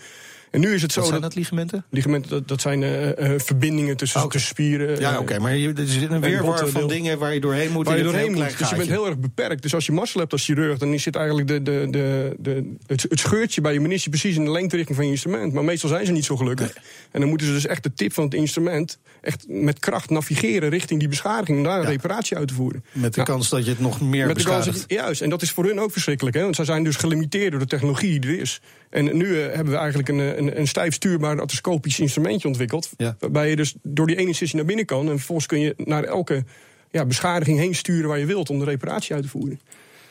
En 0.52 0.60
nu 0.60 0.74
is 0.74 0.82
het 0.82 0.92
zo. 0.92 1.00
Wat 1.00 1.10
zijn 1.10 1.22
dat, 1.22 1.36
ligamenten? 1.36 1.86
Ligamenten, 1.90 2.30
dat, 2.30 2.48
dat 2.48 2.62
zijn 2.62 2.82
uh, 2.82 3.34
verbindingen 3.38 3.98
tussen, 3.98 4.24
oh, 4.24 4.28
tussen 4.28 4.50
spieren. 4.50 5.00
Ja, 5.00 5.12
oké, 5.12 5.22
okay, 5.22 5.38
maar 5.38 5.56
je, 5.56 5.74
er 5.74 5.88
zit 5.88 6.12
een 6.12 6.22
weerwar 6.22 6.68
van 6.68 6.88
dingen 6.88 7.20
waar 7.20 7.34
je 7.34 7.40
doorheen 7.40 7.72
moet. 7.72 7.88
Waar 7.88 7.98
je 7.98 8.04
doorheen 8.04 8.34
moet. 8.34 8.58
Dus 8.58 8.70
je 8.70 8.76
bent 8.76 8.90
heel 8.90 9.08
erg 9.08 9.18
beperkt. 9.18 9.62
Dus 9.62 9.74
als 9.74 9.86
je 9.86 9.92
mazzel 9.92 10.20
hebt 10.20 10.32
als 10.32 10.46
chirurg, 10.46 10.78
dan 10.78 11.00
zit 11.00 11.16
eigenlijk 11.16 11.48
de, 11.48 11.62
de, 11.62 11.88
de, 11.90 12.36
de, 12.40 12.76
het, 12.88 13.06
het 13.10 13.20
scheurtje 13.20 13.62
bij 13.62 13.74
je 13.74 13.80
munitie 13.80 14.10
precies 14.10 14.36
in 14.36 14.46
de 14.46 14.52
lengterichting 14.52 14.98
van 14.98 15.06
je 15.06 15.12
instrument. 15.12 15.54
Maar 15.54 15.64
meestal 15.64 15.90
zijn 15.90 16.06
ze 16.06 16.12
niet 16.12 16.26
zo 16.26 16.38
gelukkig. 16.38 16.74
Nee. 16.74 16.84
En 17.12 17.20
dan 17.20 17.30
moeten 17.30 17.48
ze 17.48 17.54
dus 17.54 17.66
echt 17.66 17.84
de 17.84 17.94
tip 17.94 18.14
van 18.14 18.24
het 18.24 18.34
instrument 18.34 19.00
echt 19.22 19.46
met 19.48 19.80
kracht 19.80 20.10
navigeren 20.10 20.70
richting 20.70 21.00
die 21.00 21.10
beschadiging 21.10 21.58
om 21.58 21.64
daar 21.64 21.80
een 21.80 21.86
reparatie 21.86 22.38
uit 22.38 22.48
te 22.48 22.54
voeren. 22.54 22.84
Met 22.92 23.14
de 23.14 23.24
kans 23.24 23.50
dat 23.50 23.64
je 23.66 23.70
het 23.70 23.80
nog 23.80 24.02
meer 24.02 24.26
met 24.26 24.36
beschadigt. 24.36 24.66
De 24.66 24.72
kans, 24.72 25.02
juist, 25.02 25.22
en 25.22 25.30
dat 25.30 25.42
is 25.42 25.52
voor 25.52 25.66
hun 25.66 25.80
ook 25.80 25.92
verschrikkelijk. 25.92 26.36
Hè? 26.36 26.42
Want 26.42 26.56
zij 26.56 26.66
zijn 26.66 26.84
dus 26.84 26.96
gelimiteerd 26.96 27.52
door 27.52 27.60
de 27.60 27.66
technologie 27.66 28.20
die 28.20 28.32
er 28.32 28.40
is. 28.40 28.62
En 28.96 29.18
nu 29.18 29.26
uh, 29.26 29.46
hebben 29.46 29.74
we 29.74 29.80
eigenlijk 29.80 30.10
een, 30.10 30.20
een, 30.20 30.60
een 30.60 30.68
stijf 30.68 30.94
stuurbaar 30.94 31.42
atoscopisch 31.42 32.00
instrumentje 32.00 32.48
ontwikkeld. 32.48 32.90
Ja. 32.98 33.16
Waarbij 33.20 33.50
je 33.50 33.56
dus 33.56 33.76
door 33.84 34.08
die 34.08 34.16
ene 34.16 34.34
sessie 34.34 34.58
naar 34.58 34.66
binnen 34.66 34.86
kan. 34.86 35.10
En 35.10 35.16
vervolgens 35.16 35.48
kun 35.48 35.60
je 35.60 35.74
naar 35.78 36.04
elke 36.04 36.44
ja, 36.92 37.06
beschadiging 37.06 37.60
heen 37.60 37.76
sturen 37.76 38.10
waar 38.10 38.20
je 38.20 38.26
wilt 38.26 38.50
om 38.50 38.60
de 38.60 38.66
reparatie 38.66 39.16
uit 39.16 39.24
te 39.24 39.30
voeren. 39.30 39.60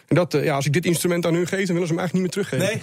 En 0.09 0.15
dat, 0.15 0.35
eh, 0.35 0.45
ja, 0.45 0.55
als 0.55 0.67
ik 0.67 0.73
dit 0.73 0.85
instrument 0.85 1.27
aan 1.27 1.35
hun 1.35 1.47
geef, 1.47 1.67
dan 1.67 1.75
willen 1.75 1.89
ze 1.89 1.95
hem 1.95 2.03
eigenlijk 2.03 2.13
niet 2.13 2.37
meer 2.37 2.47
teruggeven. 2.47 2.81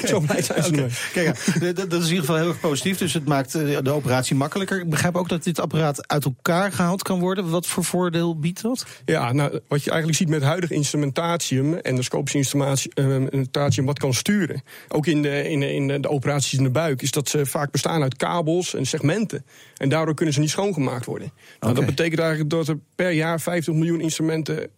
Nee? 0.00 0.06
Zo 0.10 0.20
blij 0.20 0.42
zijn 0.42 0.62
ze 0.62 0.70
okay. 0.70 0.90
Kijk, 1.12 1.76
dat 1.76 1.92
is 1.92 2.08
in 2.08 2.08
ieder 2.08 2.18
geval 2.18 2.36
heel 2.36 2.48
erg 2.48 2.60
positief. 2.60 2.98
Dus 2.98 3.14
het 3.14 3.26
maakt 3.26 3.54
eh, 3.54 3.78
de 3.82 3.90
operatie 3.90 4.36
makkelijker. 4.36 4.80
Ik 4.80 4.90
begrijp 4.90 5.16
ook 5.16 5.28
dat 5.28 5.44
dit 5.44 5.60
apparaat 5.60 6.08
uit 6.08 6.24
elkaar 6.24 6.72
gehaald 6.72 7.02
kan 7.02 7.20
worden. 7.20 7.50
Wat 7.50 7.66
voor 7.66 7.84
voordeel 7.84 8.38
biedt 8.38 8.62
dat? 8.62 8.86
Ja, 9.04 9.32
nou, 9.32 9.60
wat 9.68 9.84
je 9.84 9.90
eigenlijk 9.90 10.18
ziet 10.18 10.28
met 10.28 10.42
huidig 10.42 10.70
instrumentatium... 10.70 11.74
endoscopisch 11.74 12.34
instrumentatium 12.34 13.86
wat 13.86 13.98
kan 13.98 14.14
sturen... 14.14 14.62
ook 14.88 15.06
in 15.06 15.22
de, 15.22 15.48
in, 15.48 15.62
in 15.62 16.02
de 16.02 16.08
operaties 16.08 16.58
in 16.58 16.64
de 16.64 16.70
buik... 16.70 17.02
is 17.02 17.10
dat 17.10 17.28
ze 17.28 17.46
vaak 17.46 17.70
bestaan 17.70 18.02
uit 18.02 18.16
kabels 18.16 18.74
en 18.74 18.86
segmenten. 18.86 19.44
En 19.76 19.88
daardoor 19.88 20.14
kunnen 20.14 20.34
ze 20.34 20.40
niet 20.40 20.50
schoongemaakt 20.50 21.04
worden. 21.04 21.32
Nou, 21.60 21.74
Dat 21.74 21.86
betekent 21.86 22.20
eigenlijk 22.20 22.50
dat 22.50 22.68
er 22.68 22.78
per 22.94 23.10
jaar 23.10 23.40
50 23.40 23.74
miljoen 23.74 24.00
instrumenten 24.00 24.70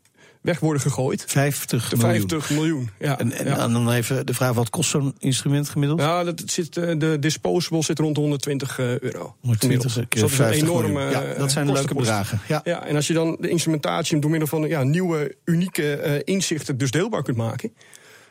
weg 0.45 0.61
worden 0.61 0.83
gegooid. 0.83 1.25
50 1.27 1.97
miljoen. 1.97 2.29
50 2.29 2.51
miljoen, 2.51 2.91
ja. 2.99 3.19
En, 3.19 3.33
en 3.33 3.73
dan 3.73 3.91
even 3.91 4.27
de 4.27 4.35
vraag, 4.35 4.53
wat 4.53 4.71
kost 4.71 4.91
zo'n 4.91 5.15
instrument 5.19 5.69
gemiddeld? 5.69 6.01
Ja, 6.01 6.25
dat 6.25 6.43
zit, 6.47 6.77
eh, 6.77 6.99
de 6.99 7.19
disposable 7.19 7.83
zit 7.83 7.99
rond 7.99 8.17
120 8.17 8.79
eh, 8.79 8.99
euro. 8.99 9.37
120 9.41 10.09
keer 10.09 10.29
50 10.29 10.63
enorme, 10.63 11.11
Ja, 11.11 11.35
dat 11.39 11.53
zijn 11.53 11.73
leuke 11.73 11.95
bedragen. 11.95 12.41
Ja. 12.49 12.61
ja, 12.65 12.87
en 12.87 12.97
als 12.97 13.07
je 13.07 13.13
dan 13.13 13.37
de 13.41 13.49
instrumentatie 13.49 14.19
door 14.19 14.31
middel 14.31 14.49
van 14.49 14.69
ja, 14.69 14.83
nieuwe, 14.83 15.37
unieke 15.45 16.03
uh, 16.07 16.35
inzichten 16.35 16.79
dus 16.79 16.91
deelbaar 16.91 17.23
kunt 17.23 17.37
maken 17.37 17.73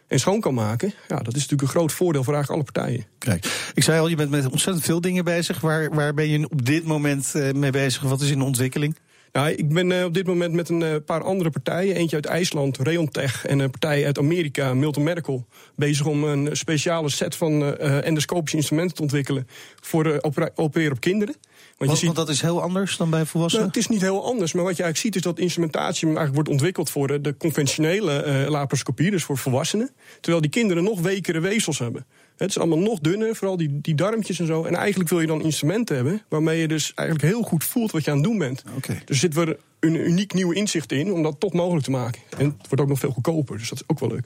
en 0.07 0.19
schoon 0.19 0.39
kan 0.39 0.53
maken. 0.53 0.93
Ja, 1.07 1.15
dat 1.15 1.35
is 1.35 1.41
natuurlijk 1.41 1.61
een 1.61 1.67
groot 1.67 1.91
voordeel 1.91 2.23
voor 2.23 2.33
eigenlijk 2.33 2.63
alle 2.63 2.73
partijen. 2.73 3.05
Kijk, 3.17 3.71
ik 3.73 3.83
zei 3.83 3.99
al, 3.99 4.07
je 4.07 4.15
bent 4.15 4.29
met 4.29 4.49
ontzettend 4.49 4.85
veel 4.85 5.01
dingen 5.01 5.23
bezig. 5.23 5.59
Waar, 5.59 5.89
waar 5.95 6.13
ben 6.13 6.29
je 6.29 6.49
op 6.49 6.65
dit 6.65 6.85
moment 6.85 7.33
mee 7.53 7.71
bezig? 7.71 8.01
Wat 8.01 8.21
is 8.21 8.29
in 8.29 8.39
de 8.39 8.45
ontwikkeling? 8.45 8.97
Nou, 9.33 9.49
ik 9.49 9.73
ben 9.73 9.89
uh, 9.89 10.03
op 10.03 10.13
dit 10.13 10.27
moment 10.27 10.53
met 10.53 10.69
een 10.69 10.81
uh, 10.81 10.95
paar 11.05 11.23
andere 11.23 11.49
partijen, 11.49 11.95
eentje 11.95 12.15
uit 12.15 12.25
IJsland, 12.25 12.77
Reontech, 12.77 13.45
en 13.45 13.59
een 13.59 13.69
partij 13.69 14.05
uit 14.05 14.17
Amerika, 14.17 14.73
Milton 14.73 15.03
Medical, 15.03 15.45
bezig 15.75 16.05
om 16.05 16.23
een 16.23 16.55
speciale 16.57 17.09
set 17.09 17.35
van 17.35 17.61
uh, 17.61 18.05
endoscopische 18.05 18.57
instrumenten 18.57 18.95
te 18.95 19.01
ontwikkelen 19.01 19.47
voor 19.81 20.21
opereren 20.55 20.91
op 20.91 20.99
kinderen. 20.99 21.35
Want, 21.77 21.77
want, 21.77 21.97
ziet, 21.97 22.05
want, 22.05 22.27
dat 22.27 22.29
is 22.29 22.41
heel 22.41 22.61
anders 22.61 22.97
dan 22.97 23.09
bij 23.09 23.25
volwassenen? 23.25 23.65
Nou, 23.65 23.77
het 23.77 23.89
is 23.89 23.95
niet 23.95 24.01
heel 24.01 24.25
anders, 24.25 24.53
maar 24.53 24.63
wat 24.63 24.77
je 24.77 24.83
eigenlijk 24.83 25.13
ziet 25.13 25.15
is 25.25 25.31
dat 25.31 25.39
instrumentatie 25.39 26.05
eigenlijk 26.05 26.35
wordt 26.35 26.49
ontwikkeld 26.49 26.89
voor 26.89 27.21
de 27.21 27.37
conventionele 27.37 28.45
laparoscopie, 28.49 29.11
dus 29.11 29.23
voor 29.23 29.37
volwassenen. 29.37 29.89
Terwijl 30.19 30.41
die 30.41 30.51
kinderen 30.51 30.83
nog 30.83 31.01
wekere 31.01 31.39
weefsels 31.39 31.79
hebben. 31.79 32.05
Het 32.37 32.49
is 32.49 32.57
allemaal 32.57 32.79
nog 32.79 32.99
dunner, 32.99 33.35
vooral 33.35 33.57
die, 33.57 33.81
die 33.81 33.95
darmtjes 33.95 34.39
en 34.39 34.45
zo. 34.45 34.63
En 34.63 34.75
eigenlijk 34.75 35.09
wil 35.09 35.19
je 35.19 35.27
dan 35.27 35.41
instrumenten 35.41 35.95
hebben 35.95 36.21
waarmee 36.27 36.59
je 36.59 36.67
dus 36.67 36.93
eigenlijk 36.95 37.27
heel 37.27 37.41
goed 37.41 37.63
voelt 37.63 37.91
wat 37.91 38.03
je 38.03 38.11
aan 38.11 38.17
het 38.17 38.25
doen 38.25 38.37
bent. 38.37 38.63
Okay. 38.75 39.01
Dus 39.05 39.19
zit 39.19 39.37
er 39.37 39.57
een 39.79 39.95
uniek 39.95 40.33
nieuwe 40.33 40.55
inzicht 40.55 40.91
in 40.91 41.11
om 41.11 41.23
dat 41.23 41.39
toch 41.39 41.53
mogelijk 41.53 41.85
te 41.85 41.91
maken. 41.91 42.21
En 42.37 42.45
het 42.45 42.67
wordt 42.67 42.81
ook 42.81 42.87
nog 42.87 42.99
veel 42.99 43.11
goedkoper, 43.11 43.57
dus 43.57 43.69
dat 43.69 43.77
is 43.77 43.87
ook 43.87 43.99
wel 43.99 44.09
leuk 44.09 44.25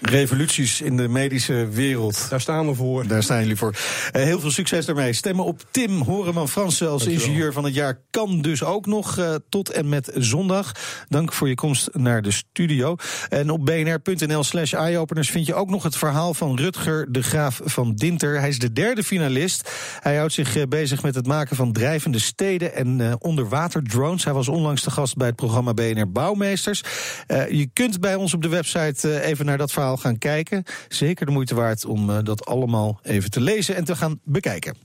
revoluties 0.00 0.80
in 0.80 0.96
de 0.96 1.08
medische 1.08 1.68
wereld. 1.68 2.26
Daar 2.30 2.40
staan 2.40 2.66
we 2.66 2.74
voor. 2.74 3.06
Daar 3.06 3.22
staan 3.22 3.40
jullie 3.40 3.56
voor. 3.56 3.74
Uh, 4.16 4.22
heel 4.22 4.40
veel 4.40 4.50
succes 4.50 4.86
daarmee. 4.86 5.12
Stemmen 5.12 5.44
op 5.44 5.62
Tim 5.70 6.02
Horeman 6.02 6.48
Fransen 6.48 6.90
als 6.90 7.06
ingenieur 7.06 7.52
van 7.52 7.64
het 7.64 7.74
jaar 7.74 8.00
kan 8.10 8.40
dus 8.40 8.64
ook 8.64 8.86
nog 8.86 9.18
uh, 9.18 9.34
tot 9.48 9.70
en 9.70 9.88
met 9.88 10.10
zondag. 10.14 10.72
Dank 11.08 11.32
voor 11.32 11.48
je 11.48 11.54
komst 11.54 11.88
naar 11.92 12.22
de 12.22 12.30
studio. 12.30 12.96
En 13.28 13.50
op 13.50 13.64
bnr.nl 13.64 14.44
slash 14.44 14.72
eyeopeners 14.72 15.30
vind 15.30 15.46
je 15.46 15.54
ook 15.54 15.70
nog 15.70 15.82
het 15.82 15.96
verhaal 15.96 16.34
van 16.34 16.56
Rutger 16.56 17.12
de 17.12 17.22
Graaf 17.22 17.60
van 17.64 17.94
Dinter. 17.94 18.40
Hij 18.40 18.48
is 18.48 18.58
de 18.58 18.72
derde 18.72 19.04
finalist. 19.04 19.70
Hij 20.00 20.16
houdt 20.16 20.32
zich 20.32 20.56
uh, 20.56 20.62
bezig 20.68 21.02
met 21.02 21.14
het 21.14 21.26
maken 21.26 21.56
van 21.56 21.72
drijvende 21.72 22.18
steden 22.18 22.74
en 22.74 23.16
onderwaterdrones. 23.20 24.24
Hij 24.24 24.32
was 24.32 24.48
onlangs 24.48 24.82
de 24.82 24.90
gast 24.90 25.16
bij 25.16 25.26
het 25.26 25.36
programma 25.36 25.74
BNR 25.74 26.10
Bouwmeesters. 26.10 26.82
je 27.28 27.68
kunt 27.72 28.00
bij 28.00 28.14
ons 28.14 28.34
op 28.34 28.42
de 28.42 28.48
website 28.48 29.22
even 29.22 29.46
naar 29.46 29.58
dat 29.58 29.72
verhaal 29.72 29.85
gaan 29.94 30.18
kijken. 30.18 30.64
Zeker 30.88 31.26
de 31.26 31.32
moeite 31.32 31.54
waard 31.54 31.84
om 31.84 32.10
uh, 32.10 32.18
dat 32.22 32.46
allemaal 32.46 33.00
even 33.02 33.30
te 33.30 33.40
lezen 33.40 33.76
en 33.76 33.84
te 33.84 33.96
gaan 33.96 34.20
bekijken. 34.24 34.76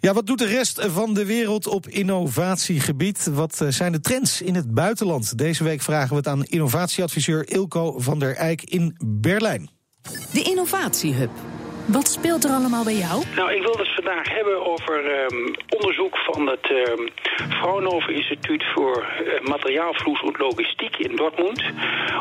Ja, 0.00 0.12
wat 0.12 0.26
doet 0.26 0.38
de 0.38 0.46
rest 0.46 0.86
van 0.88 1.14
de 1.14 1.24
wereld 1.24 1.66
op 1.66 1.88
innovatiegebied? 1.88 3.28
Wat 3.32 3.60
uh, 3.62 3.68
zijn 3.68 3.92
de 3.92 4.00
trends 4.00 4.42
in 4.42 4.54
het 4.54 4.74
buitenland? 4.74 5.38
Deze 5.38 5.64
week 5.64 5.80
vragen 5.80 6.08
we 6.08 6.16
het 6.16 6.28
aan 6.28 6.44
innovatieadviseur 6.44 7.48
Ilko 7.48 7.98
van 7.98 8.18
der 8.18 8.36
Eyck 8.36 8.62
in 8.62 8.96
Berlijn. 9.04 9.70
De 10.32 10.42
Innovatiehub. 10.42 11.30
Wat 11.86 12.08
speelt 12.08 12.44
er 12.44 12.50
allemaal 12.50 12.84
bij 12.84 12.94
jou? 12.94 13.24
Nou, 13.36 13.52
ik 13.52 13.62
wil 13.62 13.76
het 13.78 13.94
vandaag 13.94 14.28
hebben 14.28 14.66
over 14.66 15.22
um, 15.22 15.54
onderzoek 15.68 16.16
van 16.16 16.46
het 16.46 16.70
um, 16.70 17.08
Fraunhofer 17.50 18.12
Instituut 18.12 18.64
voor 18.74 18.96
uh, 18.98 19.48
Materiaalvloes 19.48 20.20
en 20.20 20.34
Logistiek 20.38 20.96
in 20.96 21.16
Dortmund. 21.16 21.62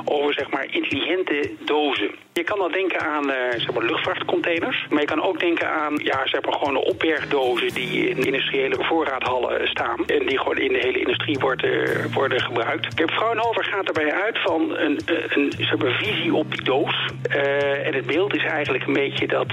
Over 0.06 0.34
zeg 0.34 0.50
maar 0.52 0.66
intelligente 0.74 1.52
dozen. 1.66 2.12
Je 2.34 2.44
kan 2.44 2.58
dan 2.60 2.72
denken 2.72 3.00
aan 3.00 3.30
uh, 3.30 3.36
zeg 3.52 3.74
maar, 3.74 3.84
luchtvaartcontainers. 3.84 4.88
Maar 4.90 5.00
je 5.00 5.06
kan 5.06 5.22
ook 5.22 5.40
denken 5.40 5.70
aan 5.70 5.94
ja, 6.04 6.28
zeg 6.28 6.42
maar, 6.42 6.54
gewoon 6.54 6.78
opbergdozen 6.78 7.74
die 7.74 8.10
in 8.10 8.26
industriële 8.26 8.84
voorraadhallen 8.84 9.68
staan. 9.68 10.06
En 10.06 10.26
die 10.26 10.38
gewoon 10.38 10.58
in 10.58 10.74
de 10.74 10.80
hele 10.80 11.00
industrie 11.00 11.40
worden, 11.40 12.12
worden 12.12 12.42
gebruikt. 12.42 13.12
Fraunhofer 13.12 13.64
gaat 13.64 13.88
erbij 13.88 14.14
uit 14.14 14.42
van 14.42 14.78
een, 14.78 15.00
een, 15.06 15.54
zeg 15.58 15.78
maar, 15.78 15.92
visie 15.92 16.34
op 16.34 16.52
die 16.52 16.64
doos. 16.64 17.10
En 17.84 17.94
het 17.94 18.06
beeld 18.06 18.36
is 18.36 18.44
eigenlijk 18.44 18.88
een 18.88 18.94
beetje 18.94 19.28
dat 19.28 19.48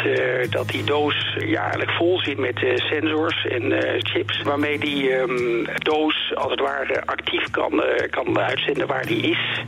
dat 0.50 0.68
die 0.68 0.84
doos 0.84 1.36
ja, 1.38 1.70
vol 1.86 2.18
zit 2.18 2.38
met 2.38 2.62
uh, 2.62 2.76
sensors 2.76 3.46
en 3.46 3.74
chips. 3.98 4.42
Waarmee 4.42 4.78
die 4.78 5.12
um, 5.12 5.66
doos 5.78 6.32
als 6.34 6.50
het 6.50 6.60
ware 6.60 7.02
actief 7.06 7.50
kan, 7.50 7.82
kan 8.10 8.38
uitzenden 8.38 8.86
waar 8.86 9.06
die 9.06 9.30
is. 9.30 9.64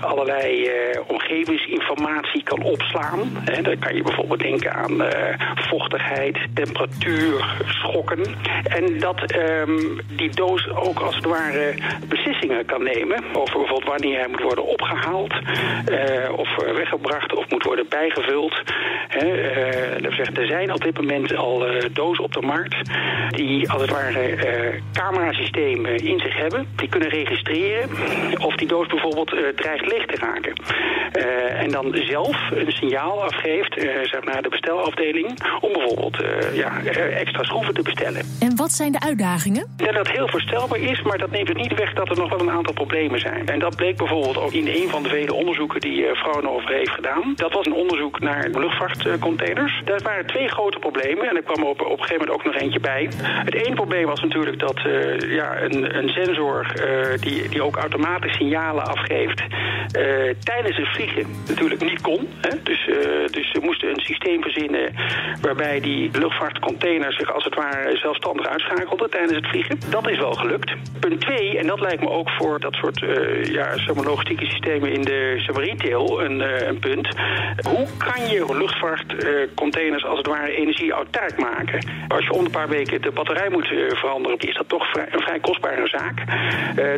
Allerlei 0.00 0.70
omgevingsinformatie 1.06 2.42
kan 2.42 2.57
opslaan. 2.62 3.20
Hè. 3.44 3.62
Dan 3.62 3.78
kan 3.78 3.94
je 3.94 4.02
bijvoorbeeld 4.02 4.40
denken 4.40 4.74
aan 4.74 5.02
vochtigheid, 5.54 6.38
temperatuur, 6.54 7.56
schokken. 7.66 8.22
En 8.64 8.98
dat 8.98 9.34
um, 9.36 10.00
die 10.16 10.30
doos 10.30 10.68
ook 10.68 10.98
als 10.98 11.14
het 11.14 11.24
ware 11.24 11.74
beslissingen 12.08 12.64
kan 12.64 12.82
nemen. 12.82 13.24
Over 13.32 13.58
bijvoorbeeld 13.58 14.00
wanneer 14.00 14.18
hij 14.18 14.28
moet 14.28 14.42
worden 14.42 14.64
opgehaald. 14.64 15.32
of 16.36 16.56
weggebracht 16.56 17.34
of 17.34 17.50
moet 17.50 17.64
worden 17.64 17.88
bijgevuld. 17.88 18.62
Hè. 19.08 19.26
Uh, 19.26 20.38
er 20.38 20.46
zijn 20.46 20.72
op 20.72 20.80
dit 20.80 20.96
moment 20.96 21.36
al 21.36 21.64
dozen 21.92 22.24
op 22.24 22.32
de 22.32 22.40
markt 22.40 22.76
die 23.30 23.70
als 23.70 23.82
het 23.82 23.90
ware 23.90 24.36
camerasystemen 24.92 25.96
in 25.96 26.18
zich 26.18 26.36
hebben. 26.36 26.66
Die 26.76 26.88
kunnen 26.88 27.08
registreren 27.08 27.90
of 28.40 28.54
die 28.54 28.68
doos 28.68 28.86
bijvoorbeeld 28.86 29.36
dreigt 29.56 29.86
leeg 29.92 30.06
te 30.06 30.16
raken. 30.16 30.52
En 31.68 31.82
dan 31.82 32.02
zelf 32.04 32.50
een 32.50 32.70
signaal 32.70 33.22
afgeeft 33.22 33.74
zeg 34.02 34.24
naar 34.24 34.42
de 34.42 34.48
bestelafdeling 34.48 35.28
om 35.60 35.72
bijvoorbeeld 35.72 36.16
ja, 36.52 36.82
extra 37.24 37.42
schroeven 37.42 37.74
te 37.74 37.82
bestellen. 37.82 38.22
En 38.40 38.56
wat 38.56 38.72
zijn 38.72 38.92
de 38.92 39.00
uitdagingen? 39.00 39.66
Ja, 39.76 39.92
dat 39.92 40.08
heel 40.08 40.28
voorstelbaar 40.28 40.78
is, 40.78 41.02
maar 41.02 41.18
dat 41.18 41.30
neemt 41.30 41.48
het 41.48 41.56
niet 41.56 41.74
weg 41.74 41.92
dat 41.92 42.08
er 42.08 42.16
nog 42.16 42.30
wel 42.30 42.40
een 42.40 42.50
aantal 42.50 42.72
problemen 42.72 43.20
zijn. 43.20 43.48
En 43.48 43.58
dat 43.58 43.76
bleek 43.76 43.96
bijvoorbeeld 43.96 44.36
ook 44.36 44.52
in 44.52 44.66
een 44.66 44.88
van 44.88 45.02
de 45.02 45.08
vele 45.08 45.34
onderzoeken 45.34 45.80
die 45.80 46.16
Fraunhofer 46.16 46.74
heeft 46.74 46.90
gedaan. 46.90 47.32
Dat 47.34 47.52
was 47.52 47.66
een 47.66 47.72
onderzoek 47.72 48.20
naar 48.20 48.48
luchtvaartcontainers. 48.48 49.82
Dat 49.84 50.02
waren 50.02 50.26
twee 50.26 50.48
grote 50.48 50.78
problemen 50.78 51.28
en 51.28 51.36
er 51.36 51.42
kwam 51.42 51.64
op, 51.64 51.80
op 51.80 51.90
een 51.90 52.04
gegeven 52.04 52.26
moment 52.26 52.30
ook 52.30 52.44
nog 52.44 52.62
eentje 52.62 52.80
bij. 52.80 53.08
Het 53.22 53.54
ene 53.54 53.74
probleem 53.74 54.06
was 54.06 54.20
natuurlijk 54.20 54.58
dat 54.58 54.78
uh, 54.86 55.34
ja, 55.36 55.60
een, 55.60 55.98
een 55.98 56.08
sensor 56.08 56.66
uh, 56.76 57.20
die, 57.20 57.48
die 57.48 57.62
ook 57.62 57.76
automatisch 57.76 58.36
signalen 58.36 58.84
afgeeft, 58.86 59.40
uh, 59.40 60.34
tijdens 60.42 60.76
het 60.76 60.88
vliegen 60.88 61.26
natuurlijk 61.58 61.90
niet 61.90 62.00
kon. 62.00 62.28
Hè? 62.40 62.62
Dus, 62.62 62.84
dus 63.30 63.50
ze 63.50 63.58
moesten 63.62 63.88
een 63.88 64.00
systeem 64.00 64.42
verzinnen 64.42 64.94
waarbij 65.40 65.80
die 65.80 66.10
luchtvaartcontainer 66.18 67.12
zich 67.12 67.34
als 67.34 67.44
het 67.44 67.54
ware 67.54 67.96
zelfstandig 67.96 68.46
uitschakelde 68.46 69.08
tijdens 69.08 69.36
het 69.36 69.46
vliegen. 69.46 69.78
Dat 69.90 70.10
is 70.10 70.18
wel 70.18 70.32
gelukt. 70.32 70.72
Punt 71.00 71.20
2, 71.20 71.58
en 71.58 71.66
dat 71.66 71.80
lijkt 71.80 72.00
me 72.00 72.08
ook 72.08 72.30
voor 72.30 72.60
dat 72.60 72.74
soort 72.74 72.98
ja, 73.42 73.76
zeg 73.76 73.94
maar, 73.94 74.04
logistieke 74.04 74.44
systemen 74.44 74.92
in 74.92 75.02
de 75.02 75.34
zeg 75.36 75.54
maar, 75.54 75.64
retail 75.64 76.20
een, 76.20 76.40
een 76.68 76.78
punt. 76.78 77.08
Hoe 77.68 77.86
kan 77.98 78.28
je 78.28 78.56
luchtvaartcontainers 78.58 80.04
als 80.04 80.18
het 80.18 80.26
ware 80.26 80.56
energie-autark 80.56 81.38
maken? 81.38 81.86
Als 82.08 82.24
je 82.24 82.32
om 82.32 82.44
een 82.44 82.50
paar 82.50 82.68
weken 82.68 83.02
de 83.02 83.10
batterij 83.10 83.48
moet 83.50 83.66
veranderen, 83.88 84.38
is 84.38 84.54
dat 84.54 84.68
toch 84.68 84.94
een 84.94 85.20
vrij 85.20 85.40
kostbare 85.40 85.88
zaak. 85.88 86.16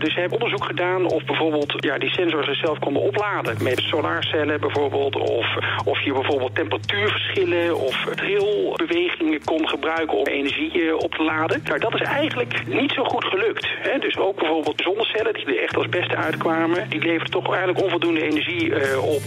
dus 0.01 0.15
ze 0.15 0.21
hebben 0.21 0.39
onderzoek 0.41 0.65
gedaan 0.65 1.05
of 1.05 1.25
bijvoorbeeld 1.25 1.75
ja, 1.77 1.99
die 1.99 2.11
sensors 2.11 2.47
zichzelf 2.47 2.79
konden 2.79 3.03
opladen. 3.03 3.63
Met 3.63 3.79
solarcellen 3.79 4.40
bijvoorbeeld. 4.47 5.17
Of, 5.17 5.47
of 5.85 6.01
je 6.05 6.13
bijvoorbeeld 6.13 6.55
temperatuurverschillen 6.55 7.77
of 7.77 8.05
trilbewegingen 8.15 9.45
kon 9.45 9.69
gebruiken 9.69 10.19
om 10.19 10.27
energie 10.27 10.87
eh, 10.87 10.95
op 10.95 11.15
te 11.15 11.23
laden. 11.23 11.63
Nou, 11.65 11.79
dat 11.79 11.95
is 11.95 12.01
eigenlijk 12.01 12.63
niet 12.67 12.93
zo 12.93 13.05
goed 13.05 13.25
gelukt. 13.25 13.69
Hè? 13.79 13.99
Dus 13.99 14.17
ook 14.17 14.37
bijvoorbeeld 14.37 14.81
zonnecellen 14.81 15.35
die 15.35 15.45
er 15.47 15.63
echt 15.63 15.77
als 15.77 15.89
beste 15.89 16.17
uitkwamen. 16.17 16.89
Die 16.89 17.01
leveren 17.01 17.31
toch 17.31 17.49
eigenlijk 17.49 17.83
onvoldoende 17.83 18.23
energie 18.23 18.67
uh, 18.67 19.05
op. 19.05 19.23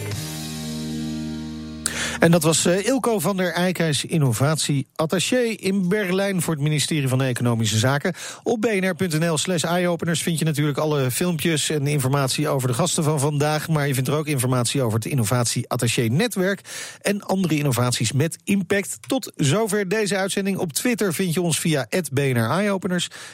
En 2.23 2.31
dat 2.31 2.43
was 2.43 2.65
uh, 2.65 2.85
Ilko 2.85 3.19
van 3.19 3.37
der 3.37 3.53
Eijk, 3.53 4.03
innovatie-attaché 4.07 5.41
in 5.41 5.87
Berlijn 5.87 6.41
voor 6.41 6.53
het 6.53 6.63
ministerie 6.63 7.07
van 7.07 7.21
Economische 7.21 7.77
Zaken. 7.77 8.13
Op 8.43 8.61
bnr.nl 8.61 9.37
slash 9.37 9.63
eyeopeners 9.63 10.21
vind 10.21 10.39
je 10.39 10.45
natuurlijk 10.45 10.77
alle 10.77 11.11
filmpjes 11.11 11.69
en 11.69 11.87
informatie 11.87 12.47
over 12.47 12.67
de 12.67 12.73
gasten 12.73 13.03
van 13.03 13.19
vandaag. 13.19 13.67
Maar 13.67 13.87
je 13.87 13.93
vindt 13.93 14.09
er 14.09 14.15
ook 14.15 14.27
informatie 14.27 14.81
over 14.81 14.99
het 14.99 15.07
innovatie-attaché-netwerk 15.07 16.61
en 17.01 17.21
andere 17.21 17.57
innovaties 17.57 18.11
met 18.11 18.37
impact. 18.43 18.97
Tot 19.07 19.31
zover 19.35 19.87
deze 19.87 20.17
uitzending. 20.17 20.57
Op 20.57 20.73
Twitter 20.73 21.13
vind 21.13 21.33
je 21.33 21.41
ons 21.41 21.59
via 21.59 21.87
BNR. 22.11 22.79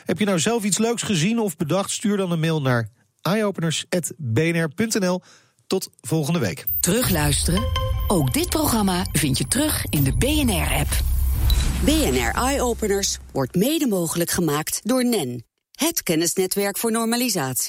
Heb 0.05 0.19
je 0.19 0.25
nou 0.25 0.39
zelf 0.39 0.63
iets 0.63 0.77
leuks 0.77 1.01
gezien 1.01 1.39
of 1.39 1.57
bedacht? 1.57 1.91
Stuur 1.91 2.17
dan 2.17 2.31
een 2.31 2.39
mail 2.39 2.61
naar 2.61 2.89
eyeopeners.bnr.nl. 3.21 5.21
Tot 5.69 5.89
volgende 6.01 6.39
week. 6.39 6.65
Terugluisteren? 6.79 7.67
Ook 8.07 8.33
dit 8.33 8.49
programma 8.49 9.05
vind 9.11 9.37
je 9.37 9.47
terug 9.47 9.85
in 9.89 10.03
de 10.03 10.17
BNR-app. 10.17 10.89
BNR 11.83 12.41
Eye 12.43 12.61
Openers 12.61 13.17
wordt 13.31 13.55
mede 13.55 13.87
mogelijk 13.87 14.29
gemaakt 14.29 14.79
door 14.83 15.05
NEN, 15.05 15.43
het 15.71 16.03
kennisnetwerk 16.03 16.77
voor 16.77 16.91
normalisatie. 16.91 17.67